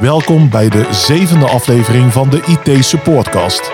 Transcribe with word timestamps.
Welkom 0.00 0.50
bij 0.50 0.68
de 0.68 0.88
zevende 0.90 1.46
aflevering 1.46 2.12
van 2.12 2.30
de 2.30 2.42
IT 2.46 2.84
Supportcast. 2.84 3.70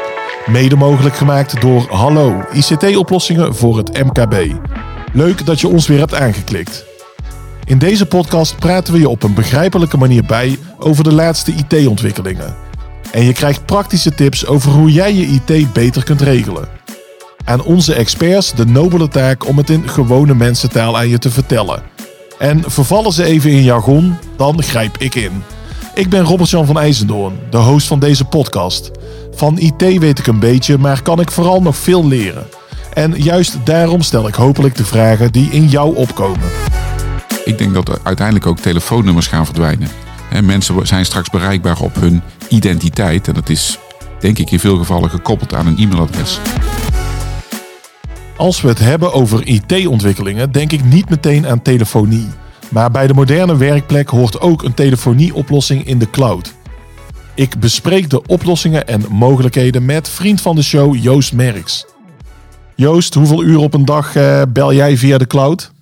Mede 0.46 0.76
mogelijk 0.76 1.16
gemaakt 1.16 1.60
door 1.60 1.86
Hallo 1.90 2.42
ICT-oplossingen 2.52 3.54
voor 3.54 3.76
het 3.76 4.04
MKB. 4.04 4.54
Leuk 5.12 5.46
dat 5.46 5.60
je 5.60 5.68
ons 5.68 5.86
weer 5.86 5.98
hebt 5.98 6.14
aangeklikt. 6.14 6.84
In 7.64 7.78
deze 7.78 8.06
podcast 8.06 8.58
praten 8.58 8.92
we 8.92 8.98
je 8.98 9.08
op 9.08 9.22
een 9.22 9.34
begrijpelijke 9.34 9.96
manier 9.96 10.24
bij 10.24 10.58
over 10.78 11.04
de 11.04 11.12
laatste 11.12 11.52
IT-ontwikkelingen. 11.52 12.56
En 13.12 13.24
je 13.24 13.32
krijgt 13.32 13.66
praktische 13.66 14.14
tips 14.14 14.46
over 14.46 14.70
hoe 14.70 14.92
jij 14.92 15.14
je 15.14 15.26
IT 15.26 15.72
beter 15.72 16.04
kunt 16.04 16.20
regelen. 16.20 16.68
Aan 17.44 17.62
onze 17.62 17.94
experts 17.94 18.52
de 18.54 18.66
nobele 18.66 19.08
taak 19.08 19.48
om 19.48 19.56
het 19.56 19.70
in 19.70 19.88
gewone 19.88 20.34
mensentaal 20.34 20.96
aan 20.96 21.08
je 21.08 21.18
te 21.18 21.30
vertellen. 21.30 21.82
En 22.38 22.70
vervallen 22.70 23.12
ze 23.12 23.24
even 23.24 23.50
in 23.50 23.62
jargon, 23.62 24.16
dan 24.36 24.62
grijp 24.62 24.96
ik 24.98 25.14
in. 25.14 25.42
Ik 25.94 26.08
ben 26.08 26.22
Robert-Jan 26.22 26.66
van 26.66 26.78
IJzendoorn, 26.78 27.38
de 27.50 27.56
host 27.56 27.86
van 27.86 27.98
deze 27.98 28.24
podcast. 28.24 28.90
Van 29.34 29.58
IT 29.58 29.98
weet 29.98 30.18
ik 30.18 30.26
een 30.26 30.38
beetje, 30.38 30.78
maar 30.78 31.02
kan 31.02 31.20
ik 31.20 31.30
vooral 31.30 31.62
nog 31.62 31.76
veel 31.76 32.06
leren. 32.06 32.46
En 32.92 33.22
juist 33.22 33.56
daarom 33.64 34.02
stel 34.02 34.28
ik 34.28 34.34
hopelijk 34.34 34.76
de 34.76 34.84
vragen 34.84 35.32
die 35.32 35.50
in 35.50 35.68
jou 35.68 35.96
opkomen. 35.96 36.48
Ik 37.44 37.58
denk 37.58 37.74
dat 37.74 37.88
er 37.88 37.98
uiteindelijk 38.02 38.46
ook 38.46 38.58
telefoonnummers 38.58 39.26
gaan 39.26 39.44
verdwijnen. 39.44 39.88
Mensen 40.42 40.86
zijn 40.86 41.04
straks 41.04 41.30
bereikbaar 41.30 41.80
op 41.80 41.94
hun 41.94 42.22
identiteit. 42.48 43.28
En 43.28 43.34
dat 43.34 43.48
is, 43.48 43.78
denk 44.20 44.38
ik, 44.38 44.50
in 44.50 44.60
veel 44.60 44.78
gevallen 44.78 45.10
gekoppeld 45.10 45.54
aan 45.54 45.66
een 45.66 45.78
e-mailadres. 45.78 46.40
Als 48.36 48.60
we 48.60 48.68
het 48.68 48.78
hebben 48.78 49.12
over 49.12 49.46
IT-ontwikkelingen, 49.46 50.52
denk 50.52 50.72
ik 50.72 50.84
niet 50.84 51.08
meteen 51.08 51.46
aan 51.46 51.62
telefonie. 51.62 52.28
Maar 52.72 52.90
bij 52.90 53.06
de 53.06 53.14
moderne 53.14 53.56
werkplek 53.56 54.08
hoort 54.08 54.40
ook 54.40 54.62
een 54.62 54.74
telefonieoplossing 54.74 55.86
in 55.86 55.98
de 55.98 56.10
cloud. 56.10 56.54
Ik 57.34 57.58
bespreek 57.58 58.10
de 58.10 58.26
oplossingen 58.26 58.86
en 58.86 59.04
mogelijkheden 59.10 59.84
met 59.84 60.08
vriend 60.08 60.40
van 60.40 60.56
de 60.56 60.62
show 60.62 60.96
Joost 60.96 61.32
Merks. 61.32 61.86
Joost, 62.74 63.14
hoeveel 63.14 63.42
uur 63.42 63.58
op 63.58 63.74
een 63.74 63.84
dag 63.84 64.16
eh, 64.16 64.42
bel 64.48 64.74
jij 64.74 64.96
via 64.96 65.18
de 65.18 65.26
cloud? 65.26 65.72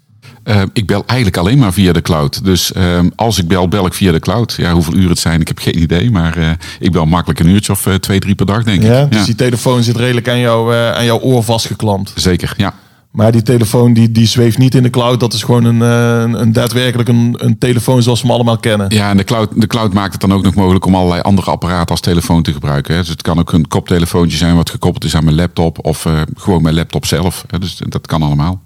Uh, 0.45 0.63
ik 0.73 0.87
bel 0.87 1.03
eigenlijk 1.07 1.39
alleen 1.39 1.59
maar 1.59 1.73
via 1.73 1.93
de 1.93 2.03
cloud. 2.03 2.45
Dus 2.45 2.73
uh, 2.77 3.01
als 3.15 3.39
ik 3.39 3.49
bel, 3.49 3.69
bel 3.69 3.87
ik 3.87 3.95
via 3.95 4.13
de 4.13 4.19
cloud. 4.19 4.55
Ja, 4.57 4.73
hoeveel 4.73 4.95
uur 4.95 5.09
het 5.09 5.19
zijn, 5.19 5.41
ik 5.41 5.49
heb 5.49 5.59
geen 5.59 5.83
idee. 5.83 6.11
Maar 6.11 6.39
uh, 6.39 6.51
ik 6.79 6.93
bel 6.93 7.07
makkelijk 7.07 7.41
een 7.41 7.49
uurtje 7.49 7.73
of 7.73 7.89
twee, 8.01 8.19
drie 8.19 8.35
per 8.35 8.47
dag, 8.47 8.65
denk 8.65 8.83
ja, 8.83 9.03
ik. 9.03 9.13
Dus 9.13 9.25
die 9.25 9.35
telefoon 9.35 9.83
zit 9.83 9.97
redelijk 9.97 10.29
aan, 10.29 10.39
jou, 10.39 10.75
aan 10.75 11.05
jouw 11.05 11.19
oor 11.19 11.43
vastgeklampt. 11.43 12.13
Zeker, 12.15 12.55
ja. 12.57 12.75
Maar 13.11 13.33
die 13.33 13.43
telefoon 13.43 13.93
die, 13.93 14.13
die 14.13 14.27
zweeft 14.27 14.59
niet 14.59 14.75
in 14.75 14.83
de 14.83 14.91
cloud. 14.91 15.21
Dat 15.21 15.33
is 15.33 15.43
gewoon 15.43 15.65
een, 15.65 15.81
een, 15.81 16.41
een 16.41 16.53
daadwerkelijk 16.53 17.09
een, 17.09 17.35
een 17.39 17.59
telefoon 17.59 18.03
zoals 18.03 18.21
we 18.21 18.27
hem 18.27 18.37
allemaal 18.37 18.59
kennen. 18.59 18.87
Ja, 18.95 19.11
en 19.11 19.17
de 19.17 19.25
cloud, 19.25 19.61
de 19.61 19.67
cloud 19.67 19.93
maakt 19.93 20.13
het 20.13 20.21
dan 20.21 20.33
ook 20.33 20.43
nog 20.43 20.55
mogelijk 20.55 20.85
om 20.85 20.95
allerlei 20.95 21.21
andere 21.21 21.51
apparaten 21.51 21.89
als 21.89 22.01
telefoon 22.01 22.43
te 22.43 22.53
gebruiken. 22.53 22.95
Hè. 22.95 23.01
Dus 23.01 23.09
het 23.09 23.23
kan 23.23 23.39
ook 23.39 23.53
een 23.53 23.69
koptelefoontje 23.69 24.37
zijn 24.37 24.57
wat 24.57 24.71
gekoppeld 24.71 25.05
is 25.05 25.15
aan 25.15 25.25
mijn 25.25 25.37
laptop. 25.37 25.87
Of 25.87 26.05
uh, 26.05 26.21
gewoon 26.35 26.63
mijn 26.63 26.75
laptop 26.75 27.07
zelf. 27.07 27.45
Hè. 27.47 27.59
Dus 27.59 27.81
dat 27.89 28.07
kan 28.07 28.23
allemaal. 28.23 28.61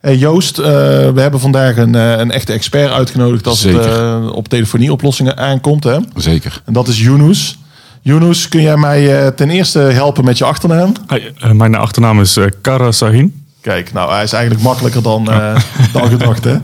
Hey 0.00 0.16
Joost, 0.16 0.58
uh, 0.58 0.64
we 0.66 1.20
hebben 1.20 1.40
vandaag 1.40 1.76
een, 1.76 1.94
een 1.94 2.30
echte 2.30 2.52
expert 2.52 2.90
uitgenodigd 2.90 3.46
als 3.46 3.60
Zeker. 3.60 3.80
het 3.80 3.98
uh, 3.98 4.32
op 4.32 4.48
telefonieoplossingen 4.48 5.36
aankomt. 5.36 5.84
Hè? 5.84 5.98
Zeker. 6.16 6.62
En 6.64 6.72
dat 6.72 6.88
is 6.88 7.00
Yunus. 7.00 7.58
Yunus, 8.04 8.48
kun 8.48 8.62
jij 8.62 8.76
mij 8.76 9.32
ten 9.32 9.50
eerste 9.50 9.78
helpen 9.78 10.24
met 10.24 10.38
je 10.38 10.44
achternaam? 10.44 10.92
Hi, 11.08 11.52
mijn 11.52 11.74
achternaam 11.74 12.20
is 12.20 12.38
Kara 12.60 12.92
Sahin. 12.92 13.44
Kijk, 13.60 13.92
nou 13.92 14.12
hij 14.12 14.22
is 14.22 14.32
eigenlijk 14.32 14.64
makkelijker 14.64 15.02
dan, 15.02 15.24
dan 15.92 16.08
gedacht. 16.08 16.44
Hè? 16.44 16.58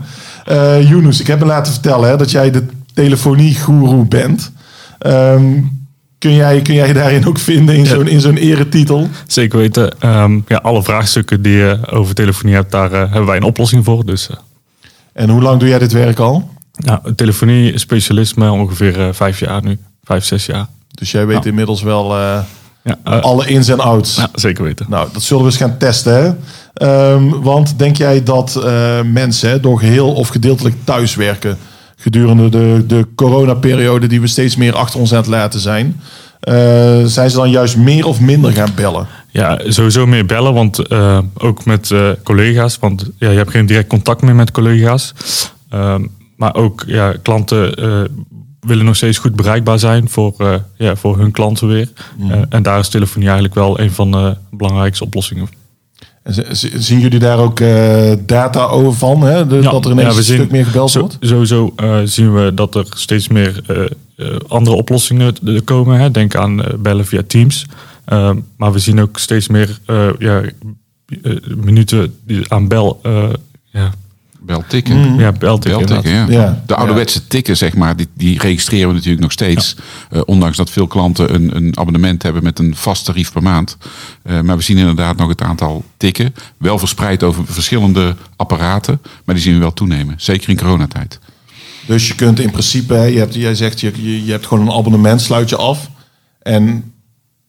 Yunus, 0.75 1.19
ik 1.19 1.27
heb 1.27 1.39
me 1.39 1.45
laten 1.45 1.73
vertellen 1.73 2.09
hè, 2.09 2.17
dat 2.17 2.31
jij 2.31 2.51
de 2.51 2.65
telefonie-goeroe 2.93 4.05
bent. 4.05 4.51
Um, 5.07 5.79
Kun 6.21 6.33
jij, 6.33 6.61
kun 6.61 6.73
jij 6.73 6.93
daarin 6.93 7.27
ook 7.27 7.37
vinden 7.37 7.75
in 7.75 7.85
zo'n, 7.85 8.07
in 8.07 8.21
zo'n 8.21 8.37
eretitel? 8.37 9.07
Zeker 9.27 9.57
weten. 9.57 10.09
Um, 10.09 10.43
ja, 10.47 10.57
alle 10.57 10.83
vraagstukken 10.83 11.41
die 11.41 11.55
je 11.55 11.79
over 11.89 12.15
telefonie 12.15 12.55
hebt, 12.55 12.71
daar 12.71 12.91
uh, 12.91 12.99
hebben 12.99 13.25
wij 13.25 13.37
een 13.37 13.43
oplossing 13.43 13.85
voor. 13.85 14.05
Dus, 14.05 14.29
uh. 14.29 14.37
En 15.13 15.29
hoe 15.29 15.41
lang 15.41 15.59
doe 15.59 15.69
jij 15.69 15.79
dit 15.79 15.91
werk 15.91 16.19
al? 16.19 16.49
Ja, 16.71 17.01
telefonie 17.15 17.79
specialisme 17.79 18.51
ongeveer 18.51 18.99
uh, 18.99 19.07
vijf 19.11 19.39
jaar 19.39 19.63
nu. 19.63 19.77
Vijf, 20.03 20.23
zes 20.23 20.45
jaar. 20.45 20.67
Dus 20.91 21.11
jij 21.11 21.25
weet 21.25 21.45
inmiddels 21.45 21.81
wel 21.81 22.15
ja, 22.83 22.97
alle 23.03 23.47
ins 23.47 23.67
en 23.67 23.79
outs? 23.79 24.15
Ja, 24.15 24.29
zeker 24.33 24.63
weten. 24.63 24.85
Nou, 24.89 25.09
dat 25.13 25.21
zullen 25.21 25.43
we 25.43 25.49
eens 25.49 25.59
gaan 25.59 25.77
testen. 25.77 26.13
Hè? 26.73 27.13
Um, 27.13 27.41
want 27.41 27.79
denk 27.79 27.95
jij 27.97 28.23
dat 28.23 28.63
mensen 29.05 29.61
door 29.61 29.79
geheel 29.79 30.13
of 30.13 30.27
gedeeltelijk 30.27 30.75
thuiswerken 30.83 31.57
gedurende 31.95 32.49
de, 32.49 32.83
de 32.87 33.07
coronaperiode 33.15 34.07
die 34.07 34.21
we 34.21 34.27
steeds 34.27 34.55
meer 34.55 34.75
achter 34.75 34.99
ons 34.99 35.11
aan 35.11 35.17
het 35.17 35.27
laten 35.27 35.59
zijn. 35.59 36.01
Zijn 37.05 37.29
ze 37.29 37.35
dan 37.35 37.49
juist 37.49 37.77
meer 37.77 38.05
of 38.05 38.19
minder 38.19 38.51
gaan 38.51 38.71
bellen? 38.75 39.07
Ja, 39.29 39.59
sowieso 39.67 40.07
meer 40.07 40.25
bellen, 40.25 40.53
want 40.53 40.91
ook 41.37 41.65
met 41.65 41.93
collega's. 42.23 42.77
Want 42.79 43.09
ja, 43.17 43.29
je 43.29 43.37
hebt 43.37 43.51
geen 43.51 43.65
direct 43.65 43.87
contact 43.87 44.21
meer 44.21 44.35
met 44.35 44.51
collega's. 44.51 45.13
maar 46.35 46.55
ook 46.55 46.83
ja, 46.87 47.13
klanten 47.21 47.73
willen 48.61 48.85
nog 48.85 48.95
steeds 48.95 49.17
goed 49.17 49.35
bereikbaar 49.35 49.79
zijn 49.79 50.09
voor, 50.09 50.61
ja, 50.77 50.95
voor 50.95 51.17
hun 51.17 51.31
klanten 51.31 51.67
weer. 51.67 51.89
Mm. 52.17 52.45
en 52.49 52.63
daar 52.63 52.79
is 52.79 52.89
telefonie 52.89 53.27
eigenlijk 53.27 53.55
wel 53.55 53.79
een 53.79 53.91
van 53.91 54.11
de 54.11 54.35
belangrijkste 54.51 55.03
oplossingen 55.03 55.49
en 56.23 56.33
zien 56.81 56.99
jullie 56.99 57.19
daar 57.19 57.37
ook 57.37 57.59
uh, 57.59 58.13
data 58.25 58.63
over 58.63 58.93
van? 58.93 59.21
Hè? 59.21 59.47
De, 59.47 59.55
ja, 59.55 59.71
dat 59.71 59.85
er 59.85 59.91
ineens 59.91 60.11
ja, 60.11 60.17
een 60.17 60.23
zien, 60.23 60.35
stuk 60.35 60.51
meer 60.51 60.65
gebeld 60.65 60.93
wordt? 60.93 61.17
Sowieso 61.19 61.73
zien 62.03 62.33
we 62.33 62.53
dat 62.53 62.75
er 62.75 62.85
steeds 62.89 63.27
meer 63.27 63.63
andere 64.47 64.75
oplossingen 64.75 65.35
komen. 65.63 65.99
Hè? 65.99 66.11
Denk 66.11 66.35
aan 66.35 66.61
bellen 66.79 67.05
via 67.05 67.21
Teams. 67.27 67.65
maar 68.57 68.71
we 68.71 68.79
zien 68.79 69.01
ook 69.01 69.17
steeds 69.17 69.47
meer 69.47 69.79
ja, 70.19 70.41
minuten 71.55 72.15
aan 72.47 72.67
bel. 72.67 73.01
ja, 73.71 73.91
Beltikken. 74.43 74.97
Mm. 74.97 75.19
Ja, 75.19 75.31
beltikken. 75.31 76.11
ja. 76.11 76.25
ja. 76.29 76.63
De 76.65 76.75
ouderwetse 76.75 77.27
tikken, 77.27 77.57
zeg 77.57 77.75
maar, 77.75 77.95
die, 77.95 78.07
die 78.13 78.39
registreren 78.39 78.87
we 78.87 78.93
natuurlijk 78.93 79.21
nog 79.21 79.31
steeds. 79.31 79.75
Ja. 80.09 80.17
Uh, 80.17 80.21
ondanks 80.25 80.57
dat 80.57 80.69
veel 80.69 80.87
klanten 80.87 81.33
een, 81.33 81.55
een, 81.55 81.77
abonnement 81.77 82.23
hebben 82.23 82.43
met 82.43 82.59
een 82.59 82.75
vast 82.75 83.05
tarief 83.05 83.31
per 83.31 83.43
maand. 83.43 83.77
Uh, 84.23 84.41
maar 84.41 84.57
we 84.57 84.63
zien 84.63 84.77
inderdaad 84.77 85.17
nog 85.17 85.29
het 85.29 85.41
aantal 85.41 85.83
tikken. 85.97 86.33
Wel 86.57 86.77
verspreid 86.77 87.23
over 87.23 87.45
verschillende 87.45 88.15
apparaten. 88.35 89.01
Maar 89.25 89.35
die 89.35 89.43
zien 89.43 89.53
we 89.53 89.59
wel 89.59 89.73
toenemen. 89.73 90.15
Zeker 90.17 90.49
in 90.49 90.57
coronatijd. 90.57 91.19
Dus 91.85 92.07
je 92.07 92.15
kunt 92.15 92.39
in 92.39 92.51
principe, 92.51 92.95
je 92.95 93.19
hebt, 93.19 93.33
jij 93.33 93.55
zegt, 93.55 93.79
je, 93.79 93.91
je, 93.95 94.25
je 94.25 94.31
hebt 94.31 94.47
gewoon 94.47 94.67
een 94.67 94.73
abonnement, 94.73 95.21
sluit 95.21 95.49
je 95.49 95.55
af. 95.55 95.89
En 96.41 96.93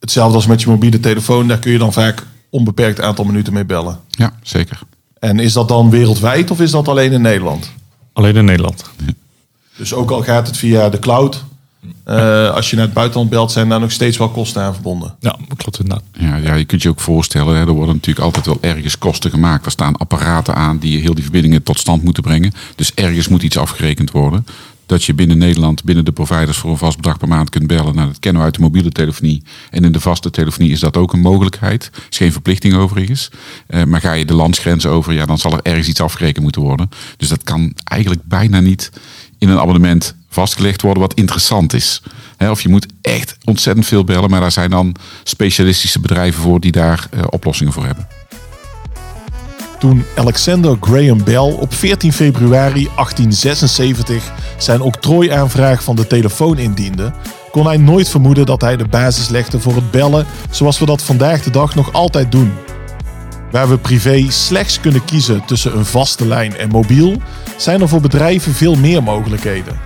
hetzelfde 0.00 0.36
als 0.36 0.47
met 0.47 0.62
je 0.62 0.69
mobiele 0.69 1.00
telefoon, 1.00 1.48
daar 1.48 1.58
kun 1.58 1.72
je 1.72 1.78
dan 1.78 1.92
vaak 1.92 2.26
onbeperkt 2.50 3.00
aantal 3.00 3.25
minuten 3.25 3.52
mee 3.52 3.64
bellen. 3.64 4.00
Ja, 4.10 4.32
zeker. 4.42 4.81
En 5.22 5.38
is 5.38 5.53
dat 5.53 5.69
dan 5.69 5.91
wereldwijd 5.91 6.50
of 6.50 6.60
is 6.60 6.71
dat 6.71 6.88
alleen 6.88 7.12
in 7.12 7.21
Nederland? 7.21 7.71
Alleen 8.12 8.37
in 8.37 8.44
Nederland. 8.44 8.84
Dus 9.77 9.94
ook 9.94 10.10
al 10.10 10.22
gaat 10.22 10.47
het 10.47 10.56
via 10.56 10.88
de 10.88 10.99
cloud, 10.99 11.44
uh, 12.09 12.50
als 12.50 12.71
je 12.71 12.77
naar 12.77 12.84
het 12.84 12.94
buitenland 12.94 13.31
belt, 13.31 13.53
zijn 13.53 13.69
daar 13.69 13.81
nog 13.81 13.91
steeds 13.91 14.16
wel 14.16 14.28
kosten 14.28 14.62
aan 14.62 14.75
verbonden. 14.75 15.15
Ja, 15.21 15.37
klopt 15.56 15.81
inderdaad. 15.81 16.05
Ja, 16.12 16.37
ja, 16.37 16.55
je 16.55 16.65
kunt 16.65 16.82
je 16.82 16.88
ook 16.88 17.00
voorstellen, 17.00 17.55
hè, 17.56 17.61
er 17.61 17.72
worden 17.72 17.94
natuurlijk 17.94 18.27
altijd 18.27 18.47
wel 18.47 18.59
ergens 18.61 18.99
kosten 18.99 19.31
gemaakt. 19.31 19.65
Er 19.65 19.71
staan 19.71 19.97
apparaten 19.97 20.55
aan 20.55 20.78
die 20.78 21.00
heel 21.00 21.15
die 21.15 21.22
verbindingen 21.22 21.62
tot 21.62 21.78
stand 21.78 22.03
moeten 22.03 22.22
brengen. 22.22 22.53
Dus 22.75 22.94
ergens 22.94 23.28
moet 23.28 23.43
iets 23.43 23.59
afgerekend 23.59 24.11
worden 24.11 24.47
dat 24.87 25.04
je 25.04 25.15
binnen 25.15 25.38
Nederland, 25.38 25.84
binnen 25.84 26.04
de 26.04 26.12
providers 26.12 26.59
voor 26.59 26.70
een 26.70 26.78
vast 26.78 26.97
bedrag 26.97 27.19
per 27.19 27.28
maand 27.28 27.50
kunt 27.50 27.66
bellen. 27.66 27.94
Nou, 27.94 28.06
dat 28.06 28.19
kennen 28.19 28.41
we 28.41 28.47
uit 28.47 28.56
de 28.56 28.62
mobiele 28.62 28.91
telefonie. 28.91 29.43
En 29.70 29.84
in 29.84 29.93
de 29.93 30.00
vaste 30.00 30.31
telefonie 30.31 30.72
is 30.72 30.81
dat 30.81 30.97
ook 30.97 31.12
een 31.12 31.20
mogelijkheid. 31.20 31.91
Is 32.10 32.16
geen 32.16 32.32
verplichting 32.32 32.75
overigens. 32.75 33.31
Uh, 33.69 33.84
maar 33.84 34.00
ga 34.00 34.12
je 34.12 34.25
de 34.25 34.34
landsgrenzen 34.34 34.91
over, 34.91 35.12
ja, 35.12 35.26
dan 35.26 35.38
zal 35.38 35.53
er 35.53 35.62
ergens 35.62 35.88
iets 35.88 36.00
afgerekend 36.00 36.43
moeten 36.43 36.62
worden. 36.62 36.88
Dus 37.16 37.28
dat 37.28 37.43
kan 37.43 37.72
eigenlijk 37.84 38.22
bijna 38.25 38.60
niet 38.60 38.91
in 39.38 39.48
een 39.48 39.59
abonnement 39.59 40.15
vastgelegd 40.28 40.82
worden 40.82 41.03
wat 41.03 41.14
interessant 41.14 41.72
is. 41.72 42.02
Of 42.38 42.61
je 42.61 42.69
moet 42.69 42.87
echt 43.00 43.37
ontzettend 43.44 43.87
veel 43.87 44.05
bellen, 44.05 44.31
maar 44.31 44.40
daar 44.40 44.52
zijn 44.52 44.70
dan 44.70 44.94
specialistische 45.25 46.00
bedrijven 46.00 46.43
voor 46.43 46.61
die 46.61 46.73
daar 46.73 47.08
uh, 47.14 47.23
oplossingen 47.31 47.73
voor 47.73 47.84
hebben. 47.84 48.06
Toen 49.82 50.05
Alexander 50.17 50.76
Graham 50.81 51.25
Bell 51.25 51.52
op 51.58 51.75
14 51.75 52.12
februari 52.12 52.88
1876 52.96 54.32
zijn 54.58 54.81
octrooiaanvraag 54.81 55.82
van 55.82 55.96
de 55.96 56.06
telefoon 56.06 56.58
indiende, 56.58 57.12
kon 57.50 57.67
hij 57.67 57.76
nooit 57.76 58.08
vermoeden 58.08 58.46
dat 58.46 58.61
hij 58.61 58.76
de 58.76 58.88
basis 58.88 59.29
legde 59.29 59.61
voor 59.61 59.75
het 59.75 59.90
bellen 59.90 60.26
zoals 60.50 60.79
we 60.79 60.87
dat 60.87 61.02
vandaag 61.02 61.43
de 61.43 61.50
dag 61.50 61.75
nog 61.75 61.93
altijd 61.93 62.32
doen. 62.32 62.52
Waar 63.50 63.69
we 63.69 63.79
privé 63.79 64.26
slechts 64.29 64.81
kunnen 64.81 65.05
kiezen 65.05 65.44
tussen 65.44 65.76
een 65.76 65.84
vaste 65.84 66.26
lijn 66.26 66.56
en 66.56 66.69
mobiel, 66.69 67.17
zijn 67.56 67.81
er 67.81 67.88
voor 67.88 68.00
bedrijven 68.00 68.52
veel 68.52 68.75
meer 68.75 69.02
mogelijkheden. 69.02 69.81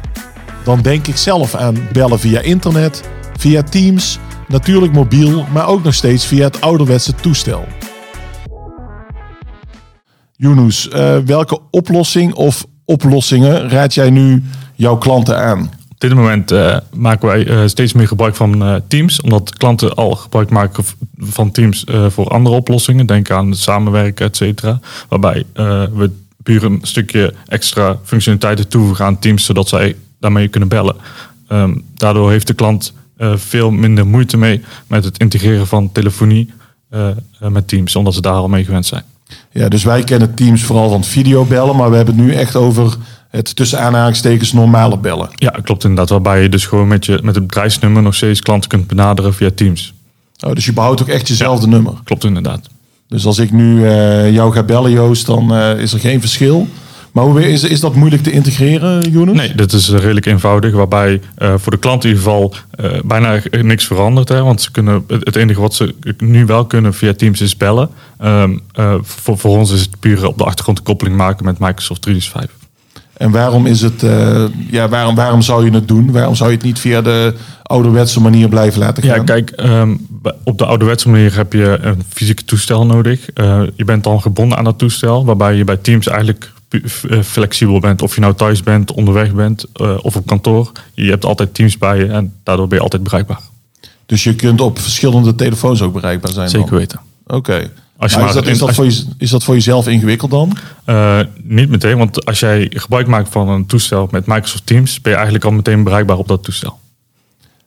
Dan 0.65 0.83
denk 0.83 1.07
ik 1.07 1.17
zelf 1.17 1.55
aan 1.55 1.89
bellen 1.93 2.19
via 2.19 2.41
internet, 2.41 3.03
via 3.37 3.63
Teams, 3.63 4.19
natuurlijk 4.49 4.93
mobiel, 4.93 5.47
maar 5.53 5.69
ook 5.69 5.83
nog 5.83 5.95
steeds 5.95 6.27
via 6.27 6.45
het 6.45 6.61
ouderwetse 6.61 7.15
toestel. 7.15 7.67
Yunus, 10.37 10.89
uh, 10.89 11.19
welke 11.19 11.61
oplossing 11.71 12.35
of 12.35 12.65
oplossingen 12.85 13.69
raad 13.69 13.95
jij 13.95 14.11
nu 14.11 14.43
jouw 14.75 14.97
klanten 14.97 15.39
aan? 15.39 15.71
Op 15.91 16.01
dit 16.03 16.15
moment 16.15 16.51
eh, 16.51 16.77
maken 16.95 17.29
wij 17.29 17.47
eh, 17.47 17.67
steeds 17.67 17.93
meer 17.93 18.09
gebruik 18.09 18.37
van 18.37 18.65
eh, 18.65 18.75
Teams, 18.89 19.21
omdat 19.21 19.57
klanten 19.57 19.95
al 19.95 20.15
gebruik 20.15 20.51
maken 20.51 20.85
van 21.19 21.51
Teams 21.51 21.85
eh, 21.85 22.07
voor 22.09 22.29
andere 22.29 22.57
oplossingen. 22.57 23.07
Denk 23.07 23.31
aan 23.31 23.55
samenwerken, 23.55 24.27
et 24.27 24.37
cetera. 24.37 24.81
Waarbij 25.09 25.45
eh, 25.53 25.85
we 25.95 26.11
puur 26.43 26.65
een 26.65 26.79
stukje 26.83 27.35
extra 27.47 27.99
functionaliteiten 28.05 28.69
toevoegen 28.69 29.05
aan 29.05 29.19
Teams, 29.19 29.45
zodat 29.45 29.69
zij 29.69 29.97
daarmee 30.21 30.49
kunnen 30.49 30.69
bellen. 30.69 30.97
Ehm, 31.49 31.75
daardoor 31.95 32.31
heeft 32.31 32.47
de 32.47 32.55
klant 32.55 32.93
eh, 33.17 33.37
veel 33.37 33.71
minder 33.71 34.07
moeite 34.07 34.37
mee 34.37 34.63
met 34.87 35.05
het 35.05 35.19
integreren 35.19 35.67
van 35.67 35.93
telefonie 35.93 36.53
eh, 36.91 37.09
eh, 37.09 37.17
met 37.49 37.69
Teams, 37.69 37.97
omdat 37.97 38.15
ze 38.15 38.21
daar 38.21 38.33
al 38.33 38.49
mee 38.49 38.65
gewend 38.65 38.87
zijn. 38.87 39.05
Ja, 39.51 39.69
dus 39.69 39.85
wij 39.85 40.05
kennen 40.05 40.35
Teams 40.35 40.63
vooral 40.63 40.89
van 40.89 41.05
videobellen, 41.05 41.77
maar 41.77 41.91
we 41.91 41.97
hebben 41.97 42.17
het 42.17 42.25
nu 42.25 42.33
echt 42.33 42.57
over 42.57 42.97
het 43.31 43.57
tussen 43.57 43.81
aanhalingstekens 43.81 44.53
normale 44.53 44.99
bellen. 44.99 45.29
Ja, 45.35 45.51
klopt 45.63 45.83
inderdaad. 45.83 46.09
Waarbij 46.09 46.43
je 46.43 46.49
dus 46.49 46.67
gewoon 46.67 46.89
met, 46.89 47.07
je, 47.07 47.21
met 47.23 47.35
het 47.35 47.47
bedrijfsnummer 47.47 48.03
nog 48.03 48.15
steeds 48.15 48.41
klanten 48.41 48.71
kunt 48.71 48.87
benaderen 48.87 49.35
via 49.35 49.51
Teams. 49.55 49.95
Oh, 50.47 50.53
dus 50.53 50.65
je 50.65 50.73
behoudt 50.73 51.03
ook 51.03 51.09
echt 51.09 51.29
jezelfde 51.29 51.67
nummer. 51.67 51.93
Klopt 52.05 52.25
inderdaad. 52.25 52.69
Dus 53.09 53.27
als 53.27 53.39
ik 53.39 53.53
nu 53.53 53.87
eh, 53.87 54.33
jou 54.33 54.53
ga 54.53 54.63
bellen, 54.63 54.91
Joost, 54.91 55.27
dan 55.27 55.55
eh, 55.55 55.79
is 55.79 55.93
er 55.93 56.01
geen 56.01 56.21
verschil. 56.21 56.69
Maar 57.17 57.25
hoe 57.25 57.49
is, 57.49 57.65
is 57.65 57.81
dat 57.81 57.95
moeilijk 57.95 58.23
te 58.23 58.31
integreren, 58.31 59.11
Jonas? 59.11 59.37
Nee, 59.37 59.55
dit 59.55 59.73
is 59.73 59.89
redelijk 59.89 60.27
eenvoudig. 60.27 60.73
Waarbij 60.73 61.21
eh, 61.35 61.55
voor 61.57 61.73
de 61.73 61.79
klant 61.79 62.05
in 62.05 62.09
ieder 62.09 62.25
geval 62.25 62.55
eh, 62.71 62.91
bijna 63.05 63.41
niks 63.51 63.87
verandert. 63.87 64.29
Hè, 64.29 64.43
want 64.43 64.61
ze 64.61 64.71
kunnen, 64.71 65.05
het 65.09 65.37
enige 65.37 65.61
wat 65.61 65.75
ze 65.75 65.95
nu 66.19 66.47
wel 66.47 66.67
kunnen 66.67 66.95
via 66.95 67.15
Teams 67.15 67.41
is 67.41 67.57
bellen. 67.57 67.89
Ehm, 68.19 68.59
eh, 68.73 68.95
voor, 69.03 69.39
voor 69.39 69.59
ons 69.59 69.73
is 69.73 69.81
het 69.81 70.01
puur 70.01 70.27
op 70.27 70.39
de 70.39 70.45
achtergrond 70.45 70.79
een 70.79 70.85
koppeling 70.85 71.17
maken 71.17 71.45
met 71.45 71.59
Microsoft 71.59 72.03
365. 72.03 72.69
En 73.13 73.31
waarom 73.31 73.67
is 73.67 73.81
het, 73.81 74.05
ja, 74.71 74.89
waarom, 74.89 75.15
waarom 75.15 75.43
zou 75.43 75.65
je 75.65 75.71
het 75.71 75.89
doen? 75.89 76.13
Waarom 76.13 76.35
zou 76.35 76.51
je 76.51 76.57
het 76.57 76.65
niet 76.65 76.79
via 76.79 77.03
de 77.03 77.35
ouderwetse 77.63 78.21
manier 78.21 78.49
blijven 78.49 78.81
laten 78.81 79.03
gaan? 79.03 79.17
Ja, 79.17 79.23
kijk, 79.23 79.51
ehm, 79.51 79.95
op 80.45 80.59
de 80.59 80.67
ouderwetse 80.67 81.09
manier 81.09 81.37
heb 81.37 81.53
je 81.53 81.79
een 81.81 82.03
fysieke 82.09 82.45
toestel 82.45 82.87
nodig. 82.87 83.27
Je 83.77 83.85
bent 83.85 84.05
dan 84.05 84.21
gebonden 84.21 84.59
aan 84.59 84.65
dat 84.65 84.79
toestel, 84.79 85.25
waarbij 85.25 85.55
je 85.55 85.65
bij 85.65 85.77
Teams 85.77 86.07
eigenlijk 86.07 86.55
flexibel 87.25 87.81
bent. 87.81 88.03
Of 88.03 88.15
je 88.15 88.21
nou 88.21 88.35
thuis 88.35 88.63
bent, 88.63 88.93
onderweg 88.93 89.33
bent 89.33 89.65
eh, 89.73 89.97
of 90.03 90.17
op 90.17 90.27
kantoor. 90.27 90.73
Je 90.95 91.11
hebt 91.11 91.25
altijd 91.25 91.55
Teams 91.55 91.79
bij 91.79 91.99
je 91.99 92.07
en 92.07 92.33
daardoor 92.43 92.69
ben 92.69 92.77
je 92.77 92.83
altijd 92.83 93.03
bereikbaar. 93.03 93.41
Dus 94.07 94.25
je 94.25 94.35
kunt 94.35 94.61
op 94.61 94.79
verschillende 94.79 95.35
telefoons 95.35 95.83
ook 95.83 95.93
bereikbaar 95.93 96.33
zijn. 96.33 96.51
dan? 96.51 96.61
Zeker 96.61 96.77
weten. 96.77 97.01
Oké. 97.27 97.71
Als 97.97 98.13
je 98.13 98.19
Maar 98.19 98.29
is, 98.29 98.35
dat, 98.35 98.47
is, 98.47 98.59
dat 98.59 98.75
voor 98.75 98.85
je, 98.85 99.05
is 99.19 99.31
dat 99.31 99.45
voor 99.45 99.55
jezelf 99.55 99.89
ingewikkeld 99.89 100.31
dan? 100.31 100.57
Eh, 100.85 101.21
niet 101.43 101.69
meteen, 101.69 101.99
want 101.99 102.25
als 102.25 102.41
jij 102.41 102.71
gebruik 102.75 103.07
maakt 103.07 103.29
van 103.29 103.49
een 103.49 103.67
toestel 103.67 104.09
met 104.11 104.27
Microsoft 104.27 104.67
Teams, 104.67 105.01
ben 105.01 105.11
je 105.11 105.17
eigenlijk 105.17 105.47
al 105.47 105.53
meteen 105.53 105.83
bereikbaar 105.83 106.19
op 106.19 106.29
dat 106.29 106.45
toestel. 106.45 106.79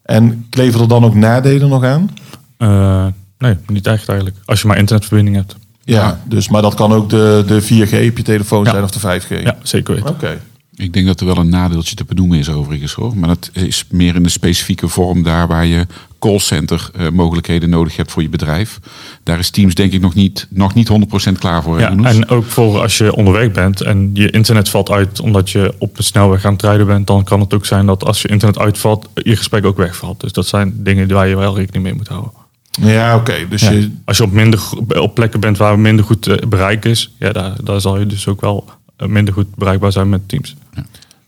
En 0.03 0.47
kleven 0.49 0.81
er 0.81 0.87
dan 0.87 1.05
ook 1.05 1.15
nadelen 1.15 1.69
nog 1.69 1.83
aan? 1.83 2.09
Eh, 2.57 3.05
nee, 3.37 3.57
niet 3.67 3.87
echt 3.87 4.09
eigenlijk. 4.09 4.37
Als 4.45 4.61
je 4.61 4.67
maar 4.67 4.77
internetverbinding 4.77 5.35
hebt. 5.35 5.55
Ja, 5.89 6.01
Ja. 6.01 6.21
dus, 6.27 6.49
maar 6.49 6.61
dat 6.61 6.73
kan 6.73 6.93
ook 6.93 7.09
de, 7.09 7.43
de 7.47 7.61
4G 7.63 8.09
op 8.09 8.17
je 8.17 8.23
telefoon 8.23 8.63
Ja. 8.63 8.71
zijn 8.71 8.83
of 8.83 8.91
de 8.91 8.99
5G? 8.99 9.43
Ja, 9.43 9.57
zeker 9.63 9.93
weten. 9.93 10.09
Oké. 10.09 10.41
Ik 10.75 10.93
denk 10.93 11.05
dat 11.05 11.19
er 11.19 11.25
wel 11.25 11.37
een 11.37 11.49
nadeeltje 11.49 11.95
te 11.95 12.03
benoemen 12.05 12.37
is 12.37 12.49
overigens 12.49 12.93
hoor. 12.93 13.17
Maar 13.17 13.27
dat 13.29 13.49
is 13.53 13.85
meer 13.89 14.15
in 14.15 14.23
de 14.23 14.29
specifieke 14.29 14.87
vorm 14.87 15.23
daar 15.23 15.47
waar 15.47 15.65
je 15.65 15.87
callcenter 16.19 16.89
eh, 16.95 17.09
mogelijkheden 17.09 17.69
nodig 17.69 17.95
hebt 17.95 18.11
voor 18.11 18.21
je 18.21 18.29
bedrijf. 18.29 18.79
Daar 19.23 19.39
is 19.39 19.49
Teams 19.49 19.75
denk 19.75 19.91
ik 19.93 20.01
nog 20.01 20.13
niet, 20.13 20.47
nog 20.49 20.73
niet 20.73 20.89
100% 21.29 21.31
klaar 21.39 21.63
voor. 21.63 21.79
Ja, 21.79 21.95
en 22.03 22.29
ook 22.29 22.45
voor 22.45 22.81
als 22.81 22.97
je 22.97 23.15
onderweg 23.15 23.51
bent 23.51 23.81
en 23.81 24.09
je 24.13 24.29
internet 24.29 24.69
valt 24.69 24.89
uit 24.89 25.19
omdat 25.19 25.49
je 25.49 25.73
op 25.77 25.97
de 25.97 26.03
snelweg 26.03 26.45
aan 26.45 26.53
het 26.53 26.61
rijden 26.61 26.85
bent, 26.87 27.07
dan 27.07 27.23
kan 27.23 27.39
het 27.39 27.53
ook 27.53 27.65
zijn 27.65 27.85
dat 27.85 28.03
als 28.05 28.21
je 28.21 28.27
internet 28.27 28.59
uitvalt, 28.59 29.09
je 29.13 29.35
gesprek 29.35 29.65
ook 29.65 29.77
wegvalt. 29.77 30.19
Dus 30.19 30.31
dat 30.31 30.47
zijn 30.47 30.73
dingen 30.83 31.07
waar 31.13 31.27
je 31.27 31.35
wel 31.37 31.55
rekening 31.55 31.83
mee 31.83 31.93
moet 31.95 32.07
houden. 32.07 32.31
Ja, 32.71 33.15
oké. 33.15 33.33
Dus 33.49 33.61
Ja. 33.61 33.69
je, 33.71 33.91
Als 34.05 34.17
je 34.17 34.23
op, 34.23 34.31
minder, 34.31 34.69
op 34.99 35.15
plekken 35.15 35.39
bent 35.39 35.57
waar 35.57 35.79
minder 35.79 36.05
goed 36.05 36.27
eh, 36.27 36.47
bereik 36.47 36.85
is, 36.85 37.13
ja, 37.19 37.31
daar, 37.31 37.55
daar 37.63 37.81
zal 37.81 37.99
je 37.99 38.05
dus 38.05 38.27
ook 38.27 38.41
wel 38.41 38.65
eh, 38.95 39.07
minder 39.07 39.33
goed 39.33 39.55
bereikbaar 39.55 39.91
zijn 39.91 40.09
met 40.09 40.27
Teams. 40.29 40.55